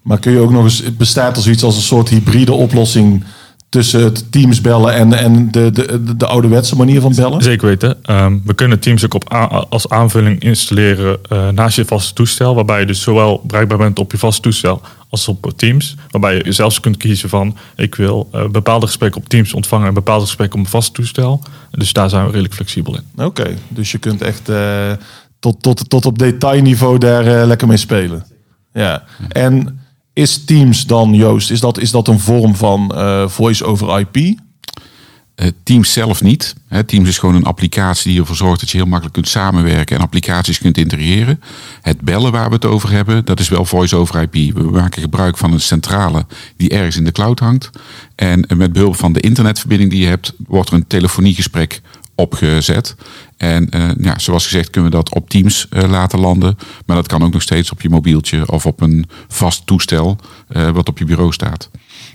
maar 0.01 0.19
kun 0.19 0.31
je 0.31 0.39
ook 0.39 0.51
nog 0.51 0.63
eens, 0.63 0.77
het 0.83 0.97
bestaat 0.97 1.35
er 1.37 1.43
zoiets 1.43 1.63
als 1.63 1.75
een 1.75 1.81
soort 1.81 2.09
hybride 2.09 2.53
oplossing 2.53 3.23
tussen 3.71 4.03
het 4.03 4.31
Teams 4.31 4.61
bellen 4.61 4.93
en, 4.93 5.13
en 5.13 5.51
de, 5.51 5.71
de, 5.71 6.03
de, 6.03 6.17
de 6.17 6.25
ouderwetse 6.27 6.75
manier 6.75 7.01
van 7.01 7.15
bellen? 7.15 7.41
Zeker 7.41 7.67
weten. 7.67 8.03
Ehm, 8.03 8.37
we 8.43 8.53
kunnen 8.53 8.79
Teams 8.79 9.05
ook 9.05 9.13
op 9.13 9.33
a- 9.33 9.65
als 9.69 9.89
aanvulling 9.89 10.39
installeren 10.43 11.19
eh, 11.29 11.49
naast 11.49 11.75
je 11.75 11.85
vaste 11.85 12.13
toestel. 12.13 12.55
Waarbij 12.55 12.79
je 12.79 12.85
dus 12.85 13.01
zowel 13.01 13.41
bereikbaar 13.45 13.77
bent 13.77 13.99
op 13.99 14.11
je 14.11 14.17
vaste 14.17 14.41
toestel 14.41 14.81
als 15.09 15.27
op 15.27 15.51
Teams. 15.55 15.95
Waarbij 16.09 16.41
je 16.43 16.51
zelfs 16.51 16.79
kunt 16.79 16.97
kiezen 16.97 17.29
van 17.29 17.57
ik 17.75 17.95
wil 17.95 18.29
eh, 18.31 18.47
bepaalde 18.49 18.85
gesprekken 18.85 19.21
op 19.21 19.29
Teams 19.29 19.53
ontvangen 19.53 19.87
en 19.87 19.93
bepaalde 19.93 20.25
gesprekken 20.25 20.55
op 20.59 20.61
mijn 20.61 20.75
vaste 20.75 20.93
toestel. 20.93 21.41
Dus 21.71 21.93
daar 21.93 22.09
zijn 22.09 22.21
we 22.25 22.29
redelijk 22.29 22.53
flexibel 22.53 22.95
in. 22.95 23.25
Oké, 23.25 23.57
dus 23.67 23.91
je 23.91 23.97
kunt 23.97 24.21
echt 24.21 24.49
eh, 24.49 24.91
tot, 25.39 25.61
tot, 25.61 25.89
tot 25.89 26.05
op 26.05 26.19
detailniveau 26.19 26.97
daar 26.97 27.45
lekker 27.47 27.67
mee 27.67 27.77
spelen. 27.77 28.25
Ja. 28.73 29.03
En 29.29 29.80
is 30.13 30.43
Teams 30.45 30.85
dan, 30.85 31.13
Joost, 31.13 31.51
is 31.51 31.59
dat, 31.59 31.79
is 31.79 31.91
dat 31.91 32.07
een 32.07 32.19
vorm 32.19 32.55
van 32.55 32.95
eh, 32.95 33.27
voice 33.27 33.65
over 33.65 33.99
IP? 33.99 34.39
Eh, 35.35 35.47
Teams 35.63 35.93
zelf 35.93 36.21
niet. 36.21 36.55
Teams 36.85 37.09
is 37.09 37.17
gewoon 37.17 37.35
een 37.35 37.43
applicatie 37.43 38.11
die 38.11 38.19
ervoor 38.19 38.35
zorgt 38.35 38.59
dat 38.59 38.69
je 38.69 38.77
heel 38.77 38.85
makkelijk 38.85 39.13
kunt 39.13 39.27
samenwerken 39.27 39.95
en 39.95 40.01
applicaties 40.01 40.57
kunt 40.57 40.77
integreren. 40.77 41.41
Het 41.81 42.01
bellen 42.01 42.31
waar 42.31 42.47
we 42.47 42.53
het 42.53 42.65
over 42.65 42.91
hebben, 42.91 43.25
dat 43.25 43.39
is 43.39 43.49
wel 43.49 43.65
voice 43.65 43.95
over 43.95 44.21
IP. 44.21 44.53
We 44.53 44.63
maken 44.63 45.01
gebruik 45.01 45.37
van 45.37 45.53
een 45.53 45.61
centrale 45.61 46.25
die 46.57 46.69
ergens 46.69 46.97
in 46.97 47.03
de 47.03 47.11
cloud 47.11 47.39
hangt. 47.39 47.69
En 48.15 48.47
eh, 48.47 48.57
met 48.57 48.73
behulp 48.73 48.95
van 48.95 49.13
de 49.13 49.19
internetverbinding 49.19 49.89
die 49.89 50.01
je 50.01 50.07
hebt, 50.07 50.33
wordt 50.47 50.69
er 50.69 50.75
een 50.75 50.87
telefoniegesprek 50.87 51.81
opgezet. 52.21 52.95
En 53.37 53.69
eh, 53.69 53.89
ja, 54.01 54.19
zoals 54.19 54.43
gezegd 54.43 54.69
kunnen 54.69 54.91
we 54.91 54.97
dat 54.97 55.15
op 55.15 55.29
Teams 55.29 55.67
eh, 55.69 55.89
laten 55.89 56.19
landen. 56.19 56.57
Maar 56.85 56.95
dat 56.95 57.07
kan 57.07 57.23
ook 57.23 57.33
nog 57.33 57.41
steeds 57.41 57.71
op 57.71 57.81
je 57.81 57.89
mobieltje 57.89 58.51
of 58.51 58.65
op 58.65 58.81
een 58.81 59.05
vast 59.27 59.65
toestel 59.65 60.17
eh, 60.47 60.69
wat 60.69 60.89
op 60.89 60.97
je 60.97 61.05
bureau 61.05 61.33
staat. 61.33 61.69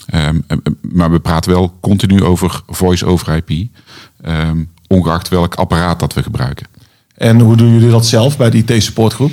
Ehm, 0.06 0.40
eh, 0.46 0.56
maar 0.80 1.10
we 1.10 1.20
praten 1.20 1.50
wel 1.50 1.78
continu 1.80 2.24
over 2.24 2.62
voice 2.66 3.06
over 3.06 3.42
IP. 3.44 3.68
ehm, 4.22 4.64
ongeacht 4.88 5.28
welk 5.28 5.54
apparaat 5.54 6.00
dat 6.00 6.14
we 6.14 6.22
gebruiken. 6.22 6.66
En 7.14 7.40
hoe 7.40 7.56
doen 7.56 7.72
jullie 7.72 7.90
dat 7.90 8.06
zelf 8.06 8.36
bij 8.36 8.50
de 8.50 8.58
IT-supportgroep? 8.58 9.32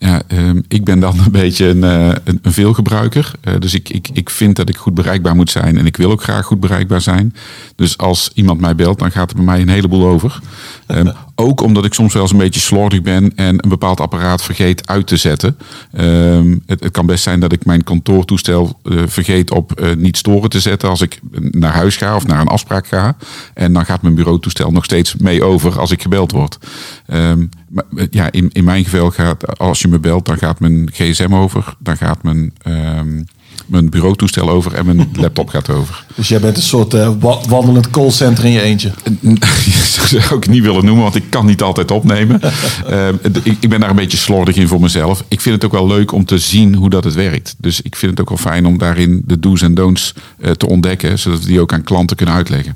Ja, 0.00 0.22
ehm, 0.26 0.60
ik 0.68 0.84
ben 0.84 1.00
dan 1.00 1.18
een 1.24 1.30
beetje 1.30 1.66
een, 1.66 1.84
eh, 1.84 2.08
een, 2.24 2.38
een 2.42 2.52
veelgebruiker. 2.52 3.32
Eh, 3.40 3.54
dus 3.58 3.74
ik, 3.74 3.88
ik, 3.88 4.08
ik 4.12 4.30
vind 4.30 4.56
dat 4.56 4.68
ik 4.68 4.76
goed 4.76 4.94
bereikbaar 4.94 5.34
moet 5.34 5.50
zijn. 5.50 5.78
En 5.78 5.86
ik 5.86 5.96
wil 5.96 6.10
ook 6.10 6.22
graag 6.22 6.44
goed 6.44 6.60
bereikbaar 6.60 7.00
zijn. 7.00 7.34
Dus 7.74 7.98
als 7.98 8.30
iemand 8.34 8.60
mij 8.60 8.74
belt, 8.74 8.98
dan 8.98 9.10
gaat 9.10 9.30
er 9.30 9.36
bij 9.36 9.44
mij 9.44 9.60
een 9.60 9.68
heleboel 9.68 10.06
over. 10.06 10.40
Ehm, 10.86 11.10
ook 11.40 11.60
omdat 11.60 11.84
ik 11.84 11.94
soms 11.94 12.12
wel 12.12 12.22
eens 12.22 12.32
een 12.32 12.38
beetje 12.38 12.60
slordig 12.60 13.02
ben 13.02 13.32
en 13.36 13.62
een 13.62 13.68
bepaald 13.68 14.00
apparaat 14.00 14.42
vergeet 14.42 14.88
uit 14.88 15.06
te 15.06 15.16
zetten. 15.16 15.56
Ehm, 15.92 16.56
het, 16.66 16.82
het 16.82 16.92
kan 16.92 17.06
best 17.06 17.22
zijn 17.22 17.40
dat 17.40 17.52
ik 17.52 17.64
mijn 17.64 17.84
kantoortoestel 17.84 18.78
eh, 18.82 19.02
vergeet 19.06 19.50
op 19.50 19.72
eh, 19.72 19.94
niet 19.96 20.16
storen 20.16 20.50
te 20.50 20.60
zetten 20.60 20.88
als 20.88 21.00
ik 21.00 21.20
naar 21.50 21.72
huis 21.72 21.96
ga 21.96 22.16
of 22.16 22.26
naar 22.26 22.40
een 22.40 22.46
afspraak 22.46 22.86
ga. 22.86 23.16
En 23.54 23.72
dan 23.72 23.84
gaat 23.84 24.02
mijn 24.02 24.14
bureautoestel 24.14 24.70
nog 24.70 24.84
steeds 24.84 25.16
mee 25.16 25.44
over 25.44 25.78
als 25.78 25.90
ik 25.90 26.02
gebeld 26.02 26.32
word. 26.32 26.58
Ehm, 27.06 27.46
maar 27.68 27.84
eh, 27.96 28.06
ja, 28.10 28.32
in, 28.32 28.50
in 28.52 28.64
mijn 28.64 28.84
geval 28.84 29.10
gaat, 29.10 29.58
als 29.58 29.80
je 29.80 29.88
me 29.88 29.98
belt, 29.98 30.26
dan 30.26 30.38
gaat 30.38 30.60
mijn 30.60 30.88
gsm 30.92 31.34
over. 31.34 31.74
Dan 31.78 31.96
gaat 31.96 32.22
mijn, 32.22 32.52
ehm, 32.62 33.22
mijn 33.70 33.90
bureautoestel 33.90 34.50
over 34.50 34.74
en 34.74 34.86
mijn 34.86 35.08
laptop 35.20 35.48
gaat 35.48 35.70
over. 35.70 36.04
Dus 36.14 36.28
jij 36.28 36.40
bent 36.40 36.56
een 36.56 36.62
soort 36.62 36.94
eh, 36.94 37.10
wa- 37.20 37.38
wandelend 37.48 37.90
callcenter 37.90 38.44
in 38.44 38.50
je 38.50 38.60
eentje. 38.60 38.92
Dat 39.20 39.48
zou 40.22 40.36
ik 40.36 40.48
niet 40.48 40.62
willen 40.62 40.84
noemen, 40.84 41.02
want 41.02 41.14
ik 41.14 41.24
kan 41.30 41.46
niet 41.46 41.62
altijd 41.62 41.90
opnemen. 41.90 42.40
Ehm, 42.86 43.14
ik, 43.42 43.56
ik 43.60 43.68
ben 43.68 43.80
daar 43.80 43.90
een 43.90 43.96
beetje 43.96 44.18
slordig 44.18 44.56
in 44.56 44.68
voor 44.68 44.80
mezelf. 44.80 45.24
Ik 45.28 45.40
vind 45.40 45.54
het 45.54 45.64
ook 45.64 45.72
wel 45.72 45.86
leuk 45.86 46.12
om 46.12 46.24
te 46.24 46.38
zien 46.38 46.74
hoe 46.74 46.90
dat 46.90 47.04
het 47.04 47.14
werkt. 47.14 47.54
Dus 47.58 47.80
ik 47.80 47.96
vind 47.96 48.10
het 48.10 48.20
ook 48.20 48.28
wel 48.28 48.38
fijn 48.52 48.66
om 48.66 48.78
daarin 48.78 49.22
de 49.26 49.38
do's 49.38 49.62
en 49.62 49.74
don'ts 49.74 50.14
eh, 50.40 50.50
te 50.50 50.68
ontdekken, 50.68 51.18
zodat 51.18 51.40
we 51.40 51.46
die 51.46 51.60
ook 51.60 51.72
aan 51.72 51.82
klanten 51.82 52.16
kunnen 52.16 52.34
uitleggen. 52.34 52.74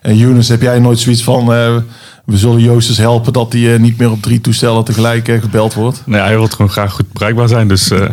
En 0.00 0.16
Younes, 0.16 0.48
heb 0.48 0.62
jij 0.62 0.78
nooit 0.78 0.98
zoiets 0.98 1.22
van... 1.22 1.40
eh, 1.52 1.76
we 2.24 2.36
zullen 2.36 2.60
Joost 2.60 2.88
eens 2.88 2.98
helpen 2.98 3.32
dat 3.32 3.52
hij 3.52 3.78
niet 3.78 3.98
meer 3.98 4.10
op 4.10 4.22
drie 4.22 4.40
toestellen 4.40 4.84
tegelijk 4.84 5.38
gebeld 5.40 5.74
wordt? 5.74 6.02
Nee, 6.06 6.20
hij 6.20 6.36
wil 6.36 6.46
gewoon 6.46 6.70
graag 6.70 6.92
goed 6.92 7.12
bereikbaar 7.12 7.48
zijn. 7.48 7.68
Dus 7.68 7.90
eh, 7.90 8.10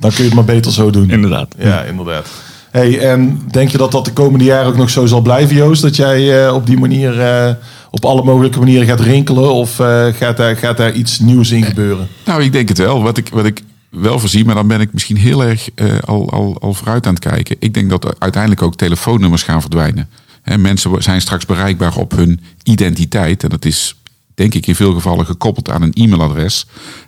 Dan 0.00 0.10
kun 0.10 0.18
je 0.18 0.24
het 0.24 0.34
maar 0.34 0.54
beter 0.54 0.72
zo 0.72 0.90
doen. 0.90 1.10
inderdaad. 1.10 1.54
Ja, 1.58 1.82
inderdaad. 1.82 2.28
Hey, 2.70 2.98
en 2.98 3.42
denk 3.50 3.70
je 3.70 3.78
dat 3.78 3.92
dat 3.92 4.04
de 4.04 4.12
komende 4.12 4.44
jaren 4.44 4.66
ook 4.66 4.76
nog 4.76 4.90
zo 4.90 5.06
zal 5.06 5.20
blijven, 5.20 5.56
Joost? 5.56 5.82
Dat 5.82 5.96
jij 5.96 6.46
eh, 6.46 6.54
op 6.54 6.66
die 6.66 6.78
manier, 6.78 7.20
eh, 7.20 7.54
op 7.90 8.04
alle 8.04 8.24
mogelijke 8.24 8.58
manieren 8.58 8.86
gaat 8.86 9.00
rinkelen? 9.00 9.52
Of 9.52 9.80
eh, 9.80 10.06
gaat, 10.06 10.36
daar, 10.36 10.56
gaat 10.56 10.76
daar 10.76 10.92
iets 10.92 11.18
nieuws 11.18 11.50
in 11.50 11.64
gebeuren? 11.64 12.08
Nou, 12.24 12.42
ik 12.42 12.52
denk 12.52 12.68
het 12.68 12.78
wel. 12.78 13.02
Wat 13.02 13.16
ik, 13.16 13.28
wat 13.28 13.44
ik 13.44 13.62
wel 13.88 14.18
voorzie, 14.18 14.44
maar 14.44 14.54
dan 14.54 14.68
ben 14.68 14.80
ik 14.80 14.92
misschien 14.92 15.16
heel 15.16 15.44
erg 15.44 15.68
al, 16.04 16.30
al, 16.30 16.56
al 16.60 16.74
vooruit 16.74 17.06
aan 17.06 17.14
het 17.14 17.22
kijken. 17.22 17.56
Ik 17.58 17.74
denk 17.74 17.90
dat 17.90 18.04
er 18.04 18.14
uiteindelijk 18.18 18.62
ook 18.62 18.76
telefoonnummers 18.76 19.42
gaan 19.42 19.60
verdwijnen. 19.60 20.08
Hè, 20.42 20.58
mensen 20.58 21.02
zijn 21.02 21.20
straks 21.20 21.46
bereikbaar 21.46 21.96
op 21.96 22.10
hun 22.10 22.40
identiteit. 22.62 23.42
En 23.42 23.48
dat 23.48 23.64
is, 23.64 23.99
denk 24.34 24.54
ik, 24.54 24.66
in 24.66 24.74
veel 24.74 24.92
gevallen 24.92 25.26
gekoppeld 25.26 25.70
aan 25.70 25.82
een 25.82 25.92
e-mailadres. 25.92 26.66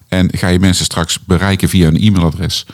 En 0.08 0.28
ga 0.32 0.48
je 0.48 0.58
mensen 0.58 0.84
straks 0.84 1.18
bereiken 1.24 1.68
via 1.68 1.86
een 1.86 2.00
e-mailadres. 2.00 2.66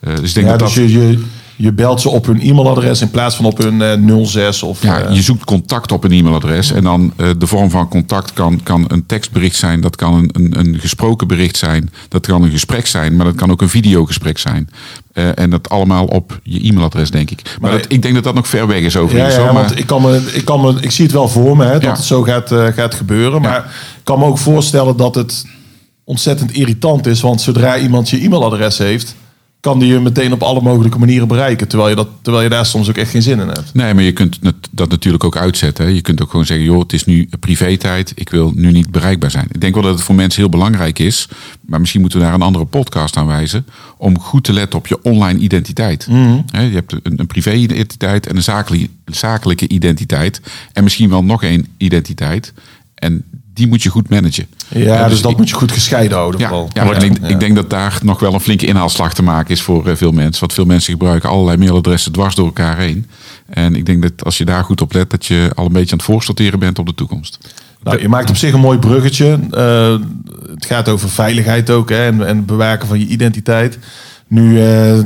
Eh, 0.00 0.16
dus 0.16 0.28
ik 0.28 0.34
denk 0.34 0.46
Ja, 0.46 0.56
dat 0.56 0.68
dus 0.68 0.76
dat... 0.76 0.90
je, 0.90 1.08
je, 1.08 1.22
Je 1.62 1.72
belt 1.72 2.00
ze 2.00 2.08
op 2.08 2.26
hun 2.26 2.40
e-mailadres 2.40 3.00
in 3.00 3.10
plaats 3.10 3.36
van 3.36 3.44
op 3.44 3.58
hun 3.58 3.82
eh, 3.82 4.24
06 4.24 4.62
of... 4.62 4.82
Ja, 4.82 5.00
eh, 5.00 5.14
je 5.14 5.22
zoekt 5.22 5.44
contact 5.44 5.92
op 5.92 6.04
een 6.04 6.12
e-mailadres. 6.12 6.72
En 6.72 6.82
dan 6.82 7.12
eh, 7.16 7.28
de 7.38 7.46
vorm 7.46 7.70
van 7.70 7.88
contact 7.88 8.32
kan, 8.32 8.60
kan 8.62 8.84
een 8.88 9.06
tekstbericht 9.06 9.56
zijn. 9.56 9.80
Dat 9.80 9.96
kan 9.96 10.14
een, 10.14 10.30
een, 10.32 10.58
een 10.58 10.78
gesproken 10.80 11.26
bericht 11.28 11.56
zijn. 11.56 11.90
Dat 12.08 12.26
kan 12.26 12.42
een 12.42 12.50
gesprek 12.50 12.86
zijn. 12.86 13.16
Maar 13.16 13.26
dat 13.26 13.34
kan 13.34 13.50
ook 13.50 13.62
een 13.62 13.68
videogesprek 13.68 14.38
zijn. 14.38 14.68
Eh, 15.12 15.38
en 15.38 15.50
dat 15.50 15.68
allemaal 15.68 16.04
op 16.04 16.40
je 16.42 16.68
e-mailadres, 16.68 17.10
denk 17.10 17.30
ik. 17.30 17.42
Maar, 17.44 17.70
Maar- 17.70 17.80
dat, 17.80 17.92
ik 17.92 18.02
denk 18.02 18.14
dat 18.14 18.24
dat 18.24 18.34
nog 18.34 18.48
ver 18.48 18.66
weg 18.66 18.80
is 18.80 18.96
overigens. 18.96 19.34
ja, 19.34 19.44
maar- 19.44 19.52
want 19.52 19.78
ik, 19.78 19.86
kan 19.86 20.02
me, 20.02 20.30
ik, 20.32 20.44
kan 20.44 20.60
me, 20.60 20.74
ik 20.80 20.90
zie 20.90 21.04
het 21.04 21.14
wel 21.14 21.28
voor 21.28 21.56
me 21.56 21.64
hè, 21.64 21.72
dat 21.72 21.82
Ja. 21.82 21.92
het 21.92 22.04
zo 22.04 22.22
gaat, 22.22 22.52
eh, 22.52 22.66
gaat 22.66 22.94
gebeuren. 22.94 23.40
Maar 23.42 23.58
ik 23.98 24.04
kan 24.04 24.18
me 24.18 24.24
ook 24.24 24.38
voorstellen 24.38 24.96
dat 24.96 25.14
het 25.14 25.44
ontzettend 26.04 26.52
irritant 26.52 27.06
is. 27.06 27.20
Want 27.20 27.40
zodra 27.40 27.78
iemand 27.78 28.10
je 28.10 28.20
e-mailadres 28.24 28.78
heeft, 28.78 29.14
kan 29.62 29.78
die 29.78 29.92
je 29.92 30.00
meteen 30.00 30.32
op 30.32 30.42
alle 30.42 30.60
mogelijke 30.60 30.98
manieren 30.98 31.28
bereiken. 31.28 31.68
Terwijl 31.68 31.90
je, 31.90 31.96
dat, 31.96 32.08
terwijl 32.22 32.44
je 32.44 32.50
daar 32.50 32.66
soms 32.66 32.88
ook 32.88 32.96
echt 32.96 33.10
geen 33.10 33.22
zin 33.22 33.40
in 33.40 33.48
hebt. 33.48 33.74
Nee, 33.74 33.94
maar 33.94 34.02
je 34.02 34.12
kunt 34.12 34.38
dat 34.70 34.90
natuurlijk 34.90 35.24
ook 35.24 35.36
uitzetten. 35.36 35.84
hè. 35.84 35.90
Je 35.90 36.00
kunt 36.00 36.22
ook 36.22 36.30
gewoon 36.30 36.46
zeggen, 36.46 36.66
joh, 36.66 36.80
het 36.80 36.92
is 36.92 37.04
nu 37.04 37.28
privé-tijd. 37.40 38.12
Ik 38.14 38.28
wil 38.28 38.52
nu 38.54 38.72
niet 38.72 38.90
bereikbaar 38.90 39.30
zijn. 39.30 39.46
Ik 39.52 39.60
denk 39.60 39.74
wel 39.74 39.82
dat 39.82 39.94
het 39.94 40.02
voor 40.02 40.14
mensen 40.14 40.40
heel 40.40 40.50
belangrijk 40.50 40.98
is. 40.98 41.28
Maar 41.60 41.80
misschien 41.80 42.00
moeten 42.00 42.18
we 42.18 42.24
daar 42.24 42.34
een 42.34 42.42
andere 42.42 42.64
podcast 42.64 43.16
aan 43.16 43.26
wijzen. 43.26 43.66
Om 43.96 44.18
goed 44.18 44.44
te 44.44 44.52
letten 44.52 44.78
op 44.78 44.86
je 44.86 45.02
online 45.02 45.38
identiteit. 45.38 46.06
Hè, 46.46 46.60
je 46.62 46.74
hebt 46.74 46.92
een, 47.02 47.20
een 47.20 47.26
privé-identiteit 47.26 48.26
en 48.26 48.36
een 48.36 48.42
zakelijke, 48.42 48.88
zakelijke 49.04 49.68
identiteit. 49.68 50.40
En 50.72 50.82
misschien 50.82 51.10
wel 51.10 51.24
nog 51.24 51.42
één 51.42 51.66
identiteit. 51.76 52.52
En 52.94 53.24
die 53.54 53.66
moet 53.66 53.82
je 53.82 53.88
goed 53.88 54.08
managen. 54.08 54.46
Ja, 54.68 55.08
dus, 55.08 55.20
dat 55.20 55.30
ik- 55.30 55.36
moet 55.36 55.48
je 55.48 55.54
goed 55.54 55.72
gescheiden 55.72 56.16
houden. 56.16 56.40
ja, 56.40 56.48
vooral. 56.48 56.70
ja, 56.72 56.92
en 56.92 57.02
ik, 57.02 57.18
ik 57.18 57.40
denk 57.40 57.54
dat 57.56 57.70
daar 57.70 57.98
nog 58.02 58.20
wel 58.20 58.34
een 58.34 58.40
flinke 58.40 58.66
inhaalslag 58.66 59.14
te 59.14 59.22
maken 59.22 59.50
is 59.50 59.62
voor 59.62 59.88
eh, 59.88 59.96
veel 59.96 60.12
mensen. 60.12 60.40
Want 60.40 60.52
veel 60.52 60.64
mensen 60.64 60.92
gebruiken 60.92 61.28
allerlei 61.28 61.56
mailadressen 61.56 62.12
dwars 62.12 62.34
door 62.34 62.46
elkaar 62.46 62.78
heen. 62.78 63.06
En 63.46 63.74
ik 63.74 63.86
denk 63.86 64.02
dat 64.02 64.24
als 64.24 64.38
je 64.38 64.44
daar 64.44 64.64
goed 64.64 64.80
op 64.80 64.92
let, 64.92 65.10
dat 65.10 65.26
je 65.26 65.50
al 65.54 65.66
een 65.66 65.72
beetje 65.72 65.92
aan 65.92 65.98
het 65.98 66.06
voorsorteren 66.06 66.58
bent 66.58 66.78
op 66.78 66.86
de 66.86 66.94
toekomst. 66.94 67.38
Nou, 67.82 68.00
je 68.00 68.08
maakt 68.08 68.30
op 68.30 68.36
zich 68.36 68.52
een 68.52 68.60
mooi 68.60 68.78
bruggetje. 68.78 69.38
Eh, 69.50 69.96
het 70.50 70.66
gaat 70.66 70.88
over 70.88 71.08
veiligheid 71.08 71.70
ook 71.70 71.88
hè, 71.88 72.04
en, 72.06 72.26
en 72.26 72.36
het 72.36 72.46
bewaken 72.46 72.88
van 72.88 72.98
je 72.98 73.06
identiteit. 73.06 73.78
Nu 74.28 74.60
eh, 74.62 74.98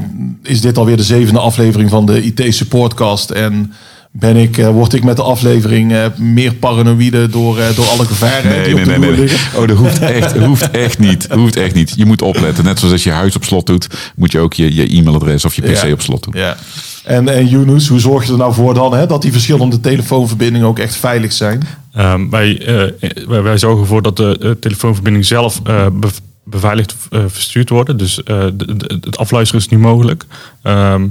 is 0.43 0.61
dit 0.61 0.79
alweer 0.79 0.97
de 0.97 1.03
zevende 1.03 1.41
aflevering 1.41 1.91
van 1.91 2.07
de 2.07 2.23
IT 2.23 2.55
Supportcast. 2.55 3.31
En 3.31 3.73
ben 4.19 4.37
ik, 4.37 4.59
eh, 4.59 4.69
word 4.69 4.93
ik 4.93 5.05
met 5.05 5.17
de 5.17 5.23
aflevering 5.23 5.93
eh, 5.93 6.05
meer 6.17 6.55
paranoïde 6.55 7.29
door, 7.29 7.59
eh, 7.59 7.77
door 7.77 7.87
alle 7.87 8.05
gevaren 8.05 8.51
hè, 8.57 8.65
die 8.65 8.75
op 8.79 8.85
de 8.85 8.99
liggen. 9.13 9.61
Oh, 9.61 9.69
dat 9.69 9.77
hoeft 9.77 9.99
echt, 9.99 10.35
dat 10.35 10.45
hoeft 10.45 10.71
echt 10.71 10.99
niet. 10.99 11.29
Dat 11.29 11.39
hoeft 11.39 11.57
echt 11.57 11.75
niet. 11.75 11.93
Je 11.97 12.05
moet 12.07 12.23
opletten. 12.23 12.65
Net 12.65 12.79
zoals 12.79 12.93
als 12.93 13.05
je 13.05 13.11
huis 13.11 13.37
op 13.37 13.45
slot 13.45 13.67
doet, 13.67 13.89
moet 14.17 14.33
je 14.33 14.39
ook 14.39 14.55
je, 14.55 14.75
je 14.75 14.97
e-mailadres 14.97 15.45
of 15.45 15.55
je 15.55 15.63
pc 15.63 15.83
Ja. 15.83 15.93
op 15.93 16.01
slot 16.01 16.25
doen. 16.25 16.35
Ja. 16.43 16.57
En, 17.05 17.29
en 17.29 17.47
Yunus, 17.49 17.89
hoe 17.89 18.01
zorg 18.01 18.25
je 18.27 18.33
er 18.33 18.39
nou 18.39 18.55
voor 18.55 18.75
dan 18.75 18.95
hè, 18.95 19.07
dat 19.07 19.23
die 19.23 19.33
verschillende 19.33 19.81
telefoonverbindingen 19.81 20.67
ook 20.69 20.79
echt 20.79 20.97
veilig 20.97 21.33
zijn? 21.33 21.63
Ehm, 21.93 22.29
wij, 22.31 22.59
eh, 22.67 23.09
wij, 23.29 23.43
wij 23.43 23.59
zorgen 23.59 23.81
ervoor 23.81 24.03
dat 24.03 24.17
de 24.17 24.57
telefoonverbinding 24.61 25.27
zelf 25.27 25.61
eh, 25.65 25.87
bev- 25.93 26.19
beveiligd 26.45 26.95
eh, 27.11 27.21
verstuurd 27.27 27.69
wordt. 27.69 27.99
Dus 27.99 28.23
eh, 28.23 28.45
de- 28.55 28.77
de- 28.77 28.99
het 29.01 29.19
afluisteren 29.19 29.63
is 29.65 29.69
niet 29.69 29.81
mogelijk. 29.81 30.25
Ehm, 30.63 31.07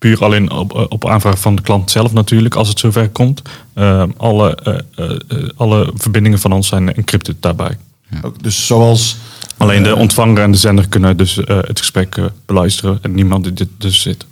puur 0.00 0.24
alleen 0.24 0.50
op, 0.50 0.74
eh, 0.74 0.84
op 0.88 1.08
aanvraag 1.08 1.40
van 1.40 1.54
de 1.56 1.62
klant 1.62 1.90
zelf 1.90 2.12
natuurlijk, 2.12 2.54
als 2.54 2.68
het 2.68 2.78
zover 2.78 3.08
komt. 3.08 3.42
Ehm, 3.74 4.10
alle, 4.16 4.54
eh, 4.54 4.78
eh, 4.94 5.10
eh, 5.28 5.48
alle 5.56 5.92
verbindingen 5.94 6.38
van 6.38 6.52
ons 6.52 6.68
zijn 6.68 6.94
encrypted 6.94 7.42
daarbij. 7.42 7.76
Ook, 8.22 8.42
dus 8.42 8.66
zoals 8.66 9.16
Alleen 9.60 9.82
de 9.82 9.96
ontvanger 9.96 10.42
en 10.42 10.50
de 10.50 10.58
zender 10.58 10.88
kunnen 10.88 11.16
dus 11.16 11.44
eh, 11.44 11.58
het 11.60 11.78
gesprek 11.78 12.16
eh, 12.16 12.24
beluisteren 12.46 12.98
en 13.02 13.14
niemand 13.14 13.44
die 13.44 13.52
dit 13.52 13.68
dus 13.78 14.00
zit. 14.00 14.26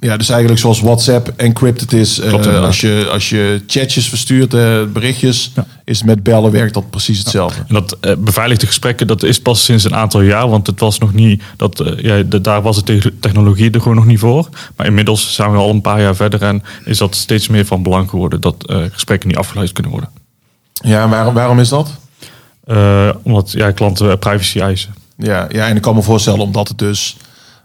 Ja, 0.00 0.16
dus 0.16 0.28
eigenlijk 0.28 0.60
zoals 0.60 0.80
WhatsApp 0.80 1.32
encrypted 1.36 1.92
is. 1.92 2.18
eh, 2.20 2.28
Klopt, 2.28 2.46
als, 2.46 2.80
je, 2.80 3.08
als 3.12 3.28
je 3.28 3.62
chatjes 3.66 4.08
verstuurt, 4.08 4.54
eh, 4.54 4.82
berichtjes, 4.92 5.50
Ja. 5.54 5.66
is 5.84 6.02
met 6.02 6.22
bellen 6.22 6.50
werkt 6.52 6.74
dat 6.74 6.90
precies 6.90 7.18
hetzelfde. 7.18 7.58
En 7.68 7.74
dat 7.74 7.96
eh, 8.00 8.12
beveiligde 8.18 8.66
gesprekken, 8.66 9.06
dat 9.06 9.22
is 9.22 9.40
pas 9.40 9.64
sinds 9.64 9.84
een 9.84 9.94
aantal 9.94 10.20
jaar. 10.20 10.48
Want 10.48 10.66
het 10.66 10.80
was 10.80 10.98
nog 10.98 11.14
niet, 11.14 11.42
dat, 11.56 11.80
eh, 11.80 11.98
ja, 12.02 12.22
de- 12.22 12.40
daar 12.40 12.62
was 12.62 12.76
de 12.84 12.98
te- 13.00 13.18
technologie 13.20 13.70
er 13.70 13.80
gewoon 13.80 13.96
nog 13.96 14.06
niet 14.06 14.18
voor. 14.18 14.48
Maar 14.76 14.86
inmiddels 14.86 15.34
zijn 15.34 15.50
we 15.52 15.58
al 15.58 15.70
een 15.70 15.80
paar 15.80 16.00
jaar 16.00 16.16
verder 16.16 16.42
en 16.42 16.62
is 16.84 16.98
dat 16.98 17.14
steeds 17.16 17.48
meer 17.48 17.66
van 17.66 17.82
belang 17.82 18.10
geworden 18.10 18.40
dat 18.40 18.66
eh, 18.66 18.76
gesprekken 18.92 19.28
niet 19.28 19.38
afgeluisterd 19.38 19.80
kunnen 19.80 20.00
worden. 20.00 20.20
Ja, 20.92 21.02
en 21.02 21.10
waarom, 21.10 21.34
waarom 21.34 21.58
is 21.60 21.68
dat? 21.68 21.90
Eh, 22.64 23.08
omdat 23.22 23.52
ja, 23.52 23.70
klanten 23.70 24.18
privacy 24.18 24.60
eisen. 24.60 24.94
Ja, 25.16 25.46
ja, 25.50 25.66
en 25.68 25.76
ik 25.76 25.82
kan 25.82 25.94
me 25.94 26.02
voorstellen 26.02 26.40
omdat 26.40 26.68
het 26.68 26.78
dus... 26.78 27.16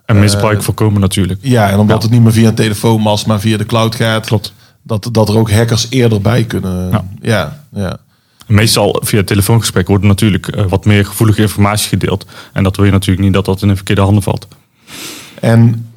En 0.05 0.19
misbruik 0.19 0.63
voorkomen 0.63 1.01
natuurlijk. 1.01 1.39
Ja, 1.43 1.69
en 1.69 1.79
omdat 1.79 2.03
het 2.03 2.11
niet 2.11 2.21
meer 2.21 2.31
via 2.31 2.47
een 2.47 2.55
telefoonmast, 2.55 3.25
maar 3.27 3.39
via 3.39 3.57
de 3.57 3.65
cloud 3.65 3.95
gaat. 3.95 4.25
Klopt. 4.25 4.53
Dat, 4.81 5.09
dat 5.11 5.29
er 5.29 5.37
ook 5.37 5.51
hackers 5.51 5.87
eerder 5.89 6.21
bij 6.21 6.43
kunnen. 6.43 6.89
Ja, 6.91 7.05
Ja. 7.21 7.59
ja. 7.73 7.97
Meestal 8.47 9.01
via 9.05 9.23
telefoongesprek 9.23 9.87
wordt 9.87 10.03
natuurlijk 10.03 10.47
eh, 10.47 10.65
wat 10.65 10.85
meer 10.85 11.05
gevoelige 11.05 11.41
informatie 11.41 11.89
gedeeld. 11.89 12.25
En 12.53 12.63
dat 12.63 12.75
wil 12.75 12.85
je 12.85 12.91
natuurlijk 12.91 13.25
niet 13.25 13.33
dat 13.33 13.45
dat 13.45 13.61
in 13.61 13.67
de 13.67 13.75
verkeerde 13.75 14.01
handen 14.01 14.23
valt. 14.23 14.47
En 15.39 15.91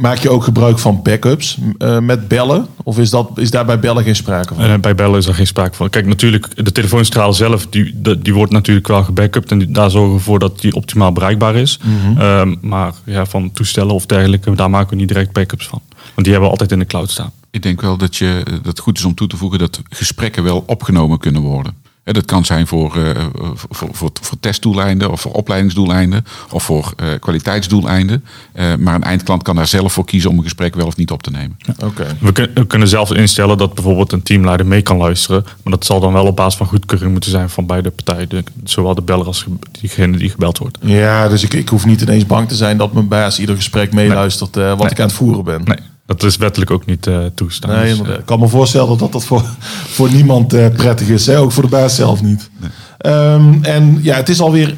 maak 0.00 0.18
je 0.18 0.30
ook 0.30 0.44
gebruik 0.44 0.78
van 0.78 1.00
backups 1.02 1.58
eh, 1.78 1.98
met 1.98 2.28
bellen? 2.28 2.66
Of 2.82 2.98
is, 2.98 3.10
dat, 3.10 3.30
is 3.34 3.50
daar 3.50 3.64
bij 3.64 3.78
bellen 3.80 4.04
geen 4.04 4.16
sprake 4.16 4.54
van? 4.54 4.64
En 4.64 4.70
Eh, 4.72 4.78
bij 4.80 4.94
bellen 4.94 5.18
is 5.18 5.26
er 5.26 5.34
geen 5.34 5.46
sprake 5.46 5.76
van. 5.76 5.90
Kijk, 5.90 6.06
natuurlijk, 6.06 6.64
de 6.64 6.72
telefoonstraal 6.72 7.32
zelf, 7.32 7.66
die, 7.66 8.00
de- 8.02 8.18
die 8.18 8.34
wordt 8.34 8.52
natuurlijk 8.52 8.88
wel 8.88 9.04
gebackupt. 9.04 9.50
En 9.50 9.58
die- 9.58 9.70
daar 9.70 9.90
zorgen 9.90 10.14
we 10.14 10.20
voor 10.20 10.38
dat 10.38 10.60
die 10.60 10.74
optimaal 10.74 11.12
bereikbaar 11.12 11.54
is. 11.56 11.78
Ehm, 12.18 12.54
maar 12.60 12.92
ja, 13.04 13.26
van 13.26 13.52
toestellen 13.52 13.94
of 13.94 14.06
dergelijke, 14.06 14.54
daar 14.54 14.70
maken 14.70 14.90
we 14.90 14.96
niet 14.96 15.08
direct 15.08 15.32
backups 15.32 15.66
van. 15.66 15.80
Want 16.14 16.14
die 16.16 16.30
hebben 16.30 16.42
we 16.44 16.50
altijd 16.50 16.72
in 16.72 16.78
de 16.78 16.86
cloud 16.86 17.10
staan. 17.10 17.30
Ik 17.50 17.62
denk 17.62 17.80
wel 17.80 17.96
dat, 17.96 18.16
je, 18.16 18.42
dat 18.44 18.64
het 18.66 18.78
goed 18.78 18.98
is 18.98 19.04
om 19.04 19.14
toe 19.14 19.26
te 19.28 19.36
voegen 19.36 19.58
dat 19.58 19.80
gesprekken 19.88 20.42
wel 20.42 20.62
opgenomen 20.66 21.18
kunnen 21.18 21.42
worden. 21.42 21.74
Hè, 22.04 22.12
dat 22.12 22.24
kan 22.24 22.44
zijn 22.44 22.66
voor, 22.66 22.96
eh, 23.04 23.24
voor, 23.70 23.88
voor, 23.92 24.10
voor 24.20 24.40
testdoeleinden 24.40 25.10
of 25.10 25.20
voor 25.20 25.32
opleidingsdoeleinden 25.32 26.24
of 26.50 26.62
voor 26.62 26.92
eh, 26.96 27.06
kwaliteitsdoeleinden. 27.20 28.24
Eh, 28.52 28.74
maar 28.78 28.94
een 28.94 29.02
eindklant 29.02 29.42
kan 29.42 29.56
daar 29.56 29.66
zelf 29.66 29.92
voor 29.92 30.04
kiezen 30.04 30.30
om 30.30 30.36
een 30.36 30.42
gesprek 30.42 30.74
wel 30.74 30.86
of 30.86 30.96
niet 30.96 31.10
op 31.10 31.22
te 31.22 31.30
nemen. 31.30 31.56
Oké. 31.84 32.06
We, 32.20 32.32
kun- 32.32 32.50
we 32.54 32.66
kunnen 32.66 32.88
zelf 32.88 33.12
instellen 33.14 33.58
dat 33.58 33.74
bijvoorbeeld 33.74 34.12
een 34.12 34.22
teamleider 34.22 34.66
mee 34.66 34.82
kan 34.82 34.96
luisteren. 34.96 35.42
Maar 35.44 35.72
dat 35.72 35.84
zal 35.84 36.00
dan 36.00 36.12
wel 36.12 36.26
op 36.26 36.36
basis 36.36 36.56
van 36.58 36.66
goedkeuring 36.66 37.12
moeten 37.12 37.30
zijn 37.30 37.50
van 37.50 37.66
beide 37.66 37.90
partijen. 37.90 38.28
De- 38.28 38.44
zowel 38.64 38.94
de 38.94 39.02
beller 39.02 39.26
als 39.26 39.42
ge- 39.42 39.50
diegene 39.80 40.16
die 40.16 40.30
gebeld 40.30 40.58
wordt. 40.58 40.78
Ja, 40.80 41.28
dus 41.28 41.42
ik, 41.42 41.54
ik 41.54 41.68
hoef 41.68 41.86
niet 41.86 42.00
ineens 42.00 42.26
bang 42.26 42.48
te 42.48 42.54
zijn 42.54 42.76
dat 42.76 42.92
mijn 42.92 43.08
baas 43.08 43.38
ieder 43.40 43.56
gesprek 43.56 43.92
meeluistert 43.92 44.56
eh, 44.56 44.78
wat 44.78 44.90
ik 44.90 45.00
aan 45.00 45.06
het 45.06 45.14
voeren 45.16 45.44
ben. 45.44 45.60
Nee, 45.64 45.76
dat 46.18 46.30
is 46.30 46.36
wettelijk 46.36 46.70
ook 46.70 46.86
niet 46.86 47.06
eh, 47.06 47.18
toestaan. 47.34 47.70
Nee, 47.70 47.82
Dus, 47.82 47.90
inderdaad. 47.90 48.18
Ik 48.18 48.26
kan 48.26 48.38
me 48.38 48.48
voorstellen 48.48 48.98
dat 48.98 49.12
dat 49.12 49.24
voor, 49.24 49.44
voor 49.96 50.10
niemand 50.10 50.52
eh, 50.52 50.68
prettig 50.68 51.08
is. 51.08 51.26
Hè? 51.26 51.38
Ook 51.38 51.52
voor 51.52 51.62
de 51.62 51.68
baas 51.68 51.94
zelf 51.94 52.22
niet. 52.22 52.50
Ehm, 52.98 53.62
en 53.62 53.98
ja, 54.02 54.16
het 54.16 54.28
is 54.28 54.40
alweer 54.40 54.76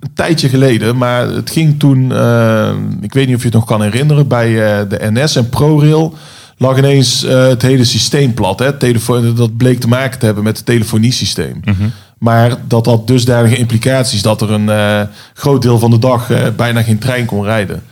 een 0.00 0.12
tijdje 0.14 0.48
geleden. 0.48 0.96
Maar 0.96 1.28
het 1.28 1.50
ging 1.50 1.78
toen, 1.78 2.12
eh, 2.12 2.72
ik 3.00 3.12
weet 3.12 3.26
niet 3.26 3.36
of 3.36 3.42
je 3.42 3.48
het 3.48 3.56
nog 3.56 3.66
kan 3.66 3.82
herinneren, 3.82 4.28
bij 4.28 4.48
eh, 4.48 4.88
de 4.88 5.10
NS 5.10 5.36
en 5.36 5.48
ProRail 5.48 6.14
lag 6.62 6.78
ineens 6.78 7.24
eh, 7.24 7.46
het 7.46 7.62
hele 7.62 7.84
systeem 7.84 8.34
plat. 8.34 8.58
Hè? 8.58 8.72
Telefoon, 8.76 9.34
dat 9.34 9.56
bleek 9.56 9.80
te 9.80 9.88
maken 9.88 10.18
te 10.18 10.24
hebben 10.24 10.44
met 10.44 10.56
het 10.56 10.66
telefoniesysteem. 10.66 11.60
Maar 12.18 12.56
dat 12.68 12.86
had 12.86 13.06
dusdanige 13.06 13.56
implicaties 13.56 14.22
dat 14.22 14.40
er 14.40 14.50
een 14.50 14.68
eh, 14.68 15.00
groot 15.34 15.62
deel 15.62 15.78
van 15.78 15.90
de 15.90 15.98
dag 15.98 16.30
eh, 16.30 16.42
bijna 16.56 16.82
geen 16.82 16.98
trein 16.98 17.26
kon 17.26 17.44
rijden. 17.44 17.82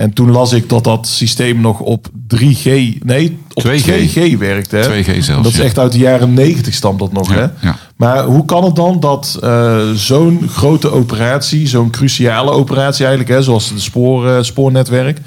En 0.00 0.12
toen 0.12 0.30
las 0.30 0.52
ik 0.52 0.68
dat 0.68 0.84
dat 0.84 1.06
systeem 1.06 1.60
nog 1.60 1.80
op 1.80 2.06
3G, 2.34 2.64
nee, 3.02 3.38
op 3.52 3.64
2G, 3.66 3.84
2G. 3.84 4.38
werkte. 4.38 4.76
Hè? 4.76 5.02
2G 5.02 5.18
zelfs, 5.18 5.42
dat 5.42 5.52
is 5.52 5.56
ja. 5.56 5.64
echt 5.64 5.78
uit 5.78 5.92
de 5.92 5.98
jaren 5.98 6.34
90 6.34 6.74
stamt 6.74 6.98
dat 6.98 7.12
nog. 7.12 7.28
Ja, 7.28 7.34
hè? 7.34 7.66
ja. 7.68 7.76
Maar 7.96 8.24
hoe 8.24 8.44
kan 8.44 8.64
het 8.64 8.76
dan 8.76 9.00
dat 9.00 9.38
eh, 9.42 9.90
zo'n 9.90 10.48
grote 10.48 10.90
operatie, 10.90 11.68
zo'n 11.68 11.90
cruciale 11.90 12.50
operatie 12.50 13.04
eigenlijk, 13.06 13.34
hè, 13.36 13.42
zoals 13.42 13.68
de 13.68 13.80
spoor, 13.80 14.28
eh, 14.28 14.42
spoornetwerk, 14.42 15.18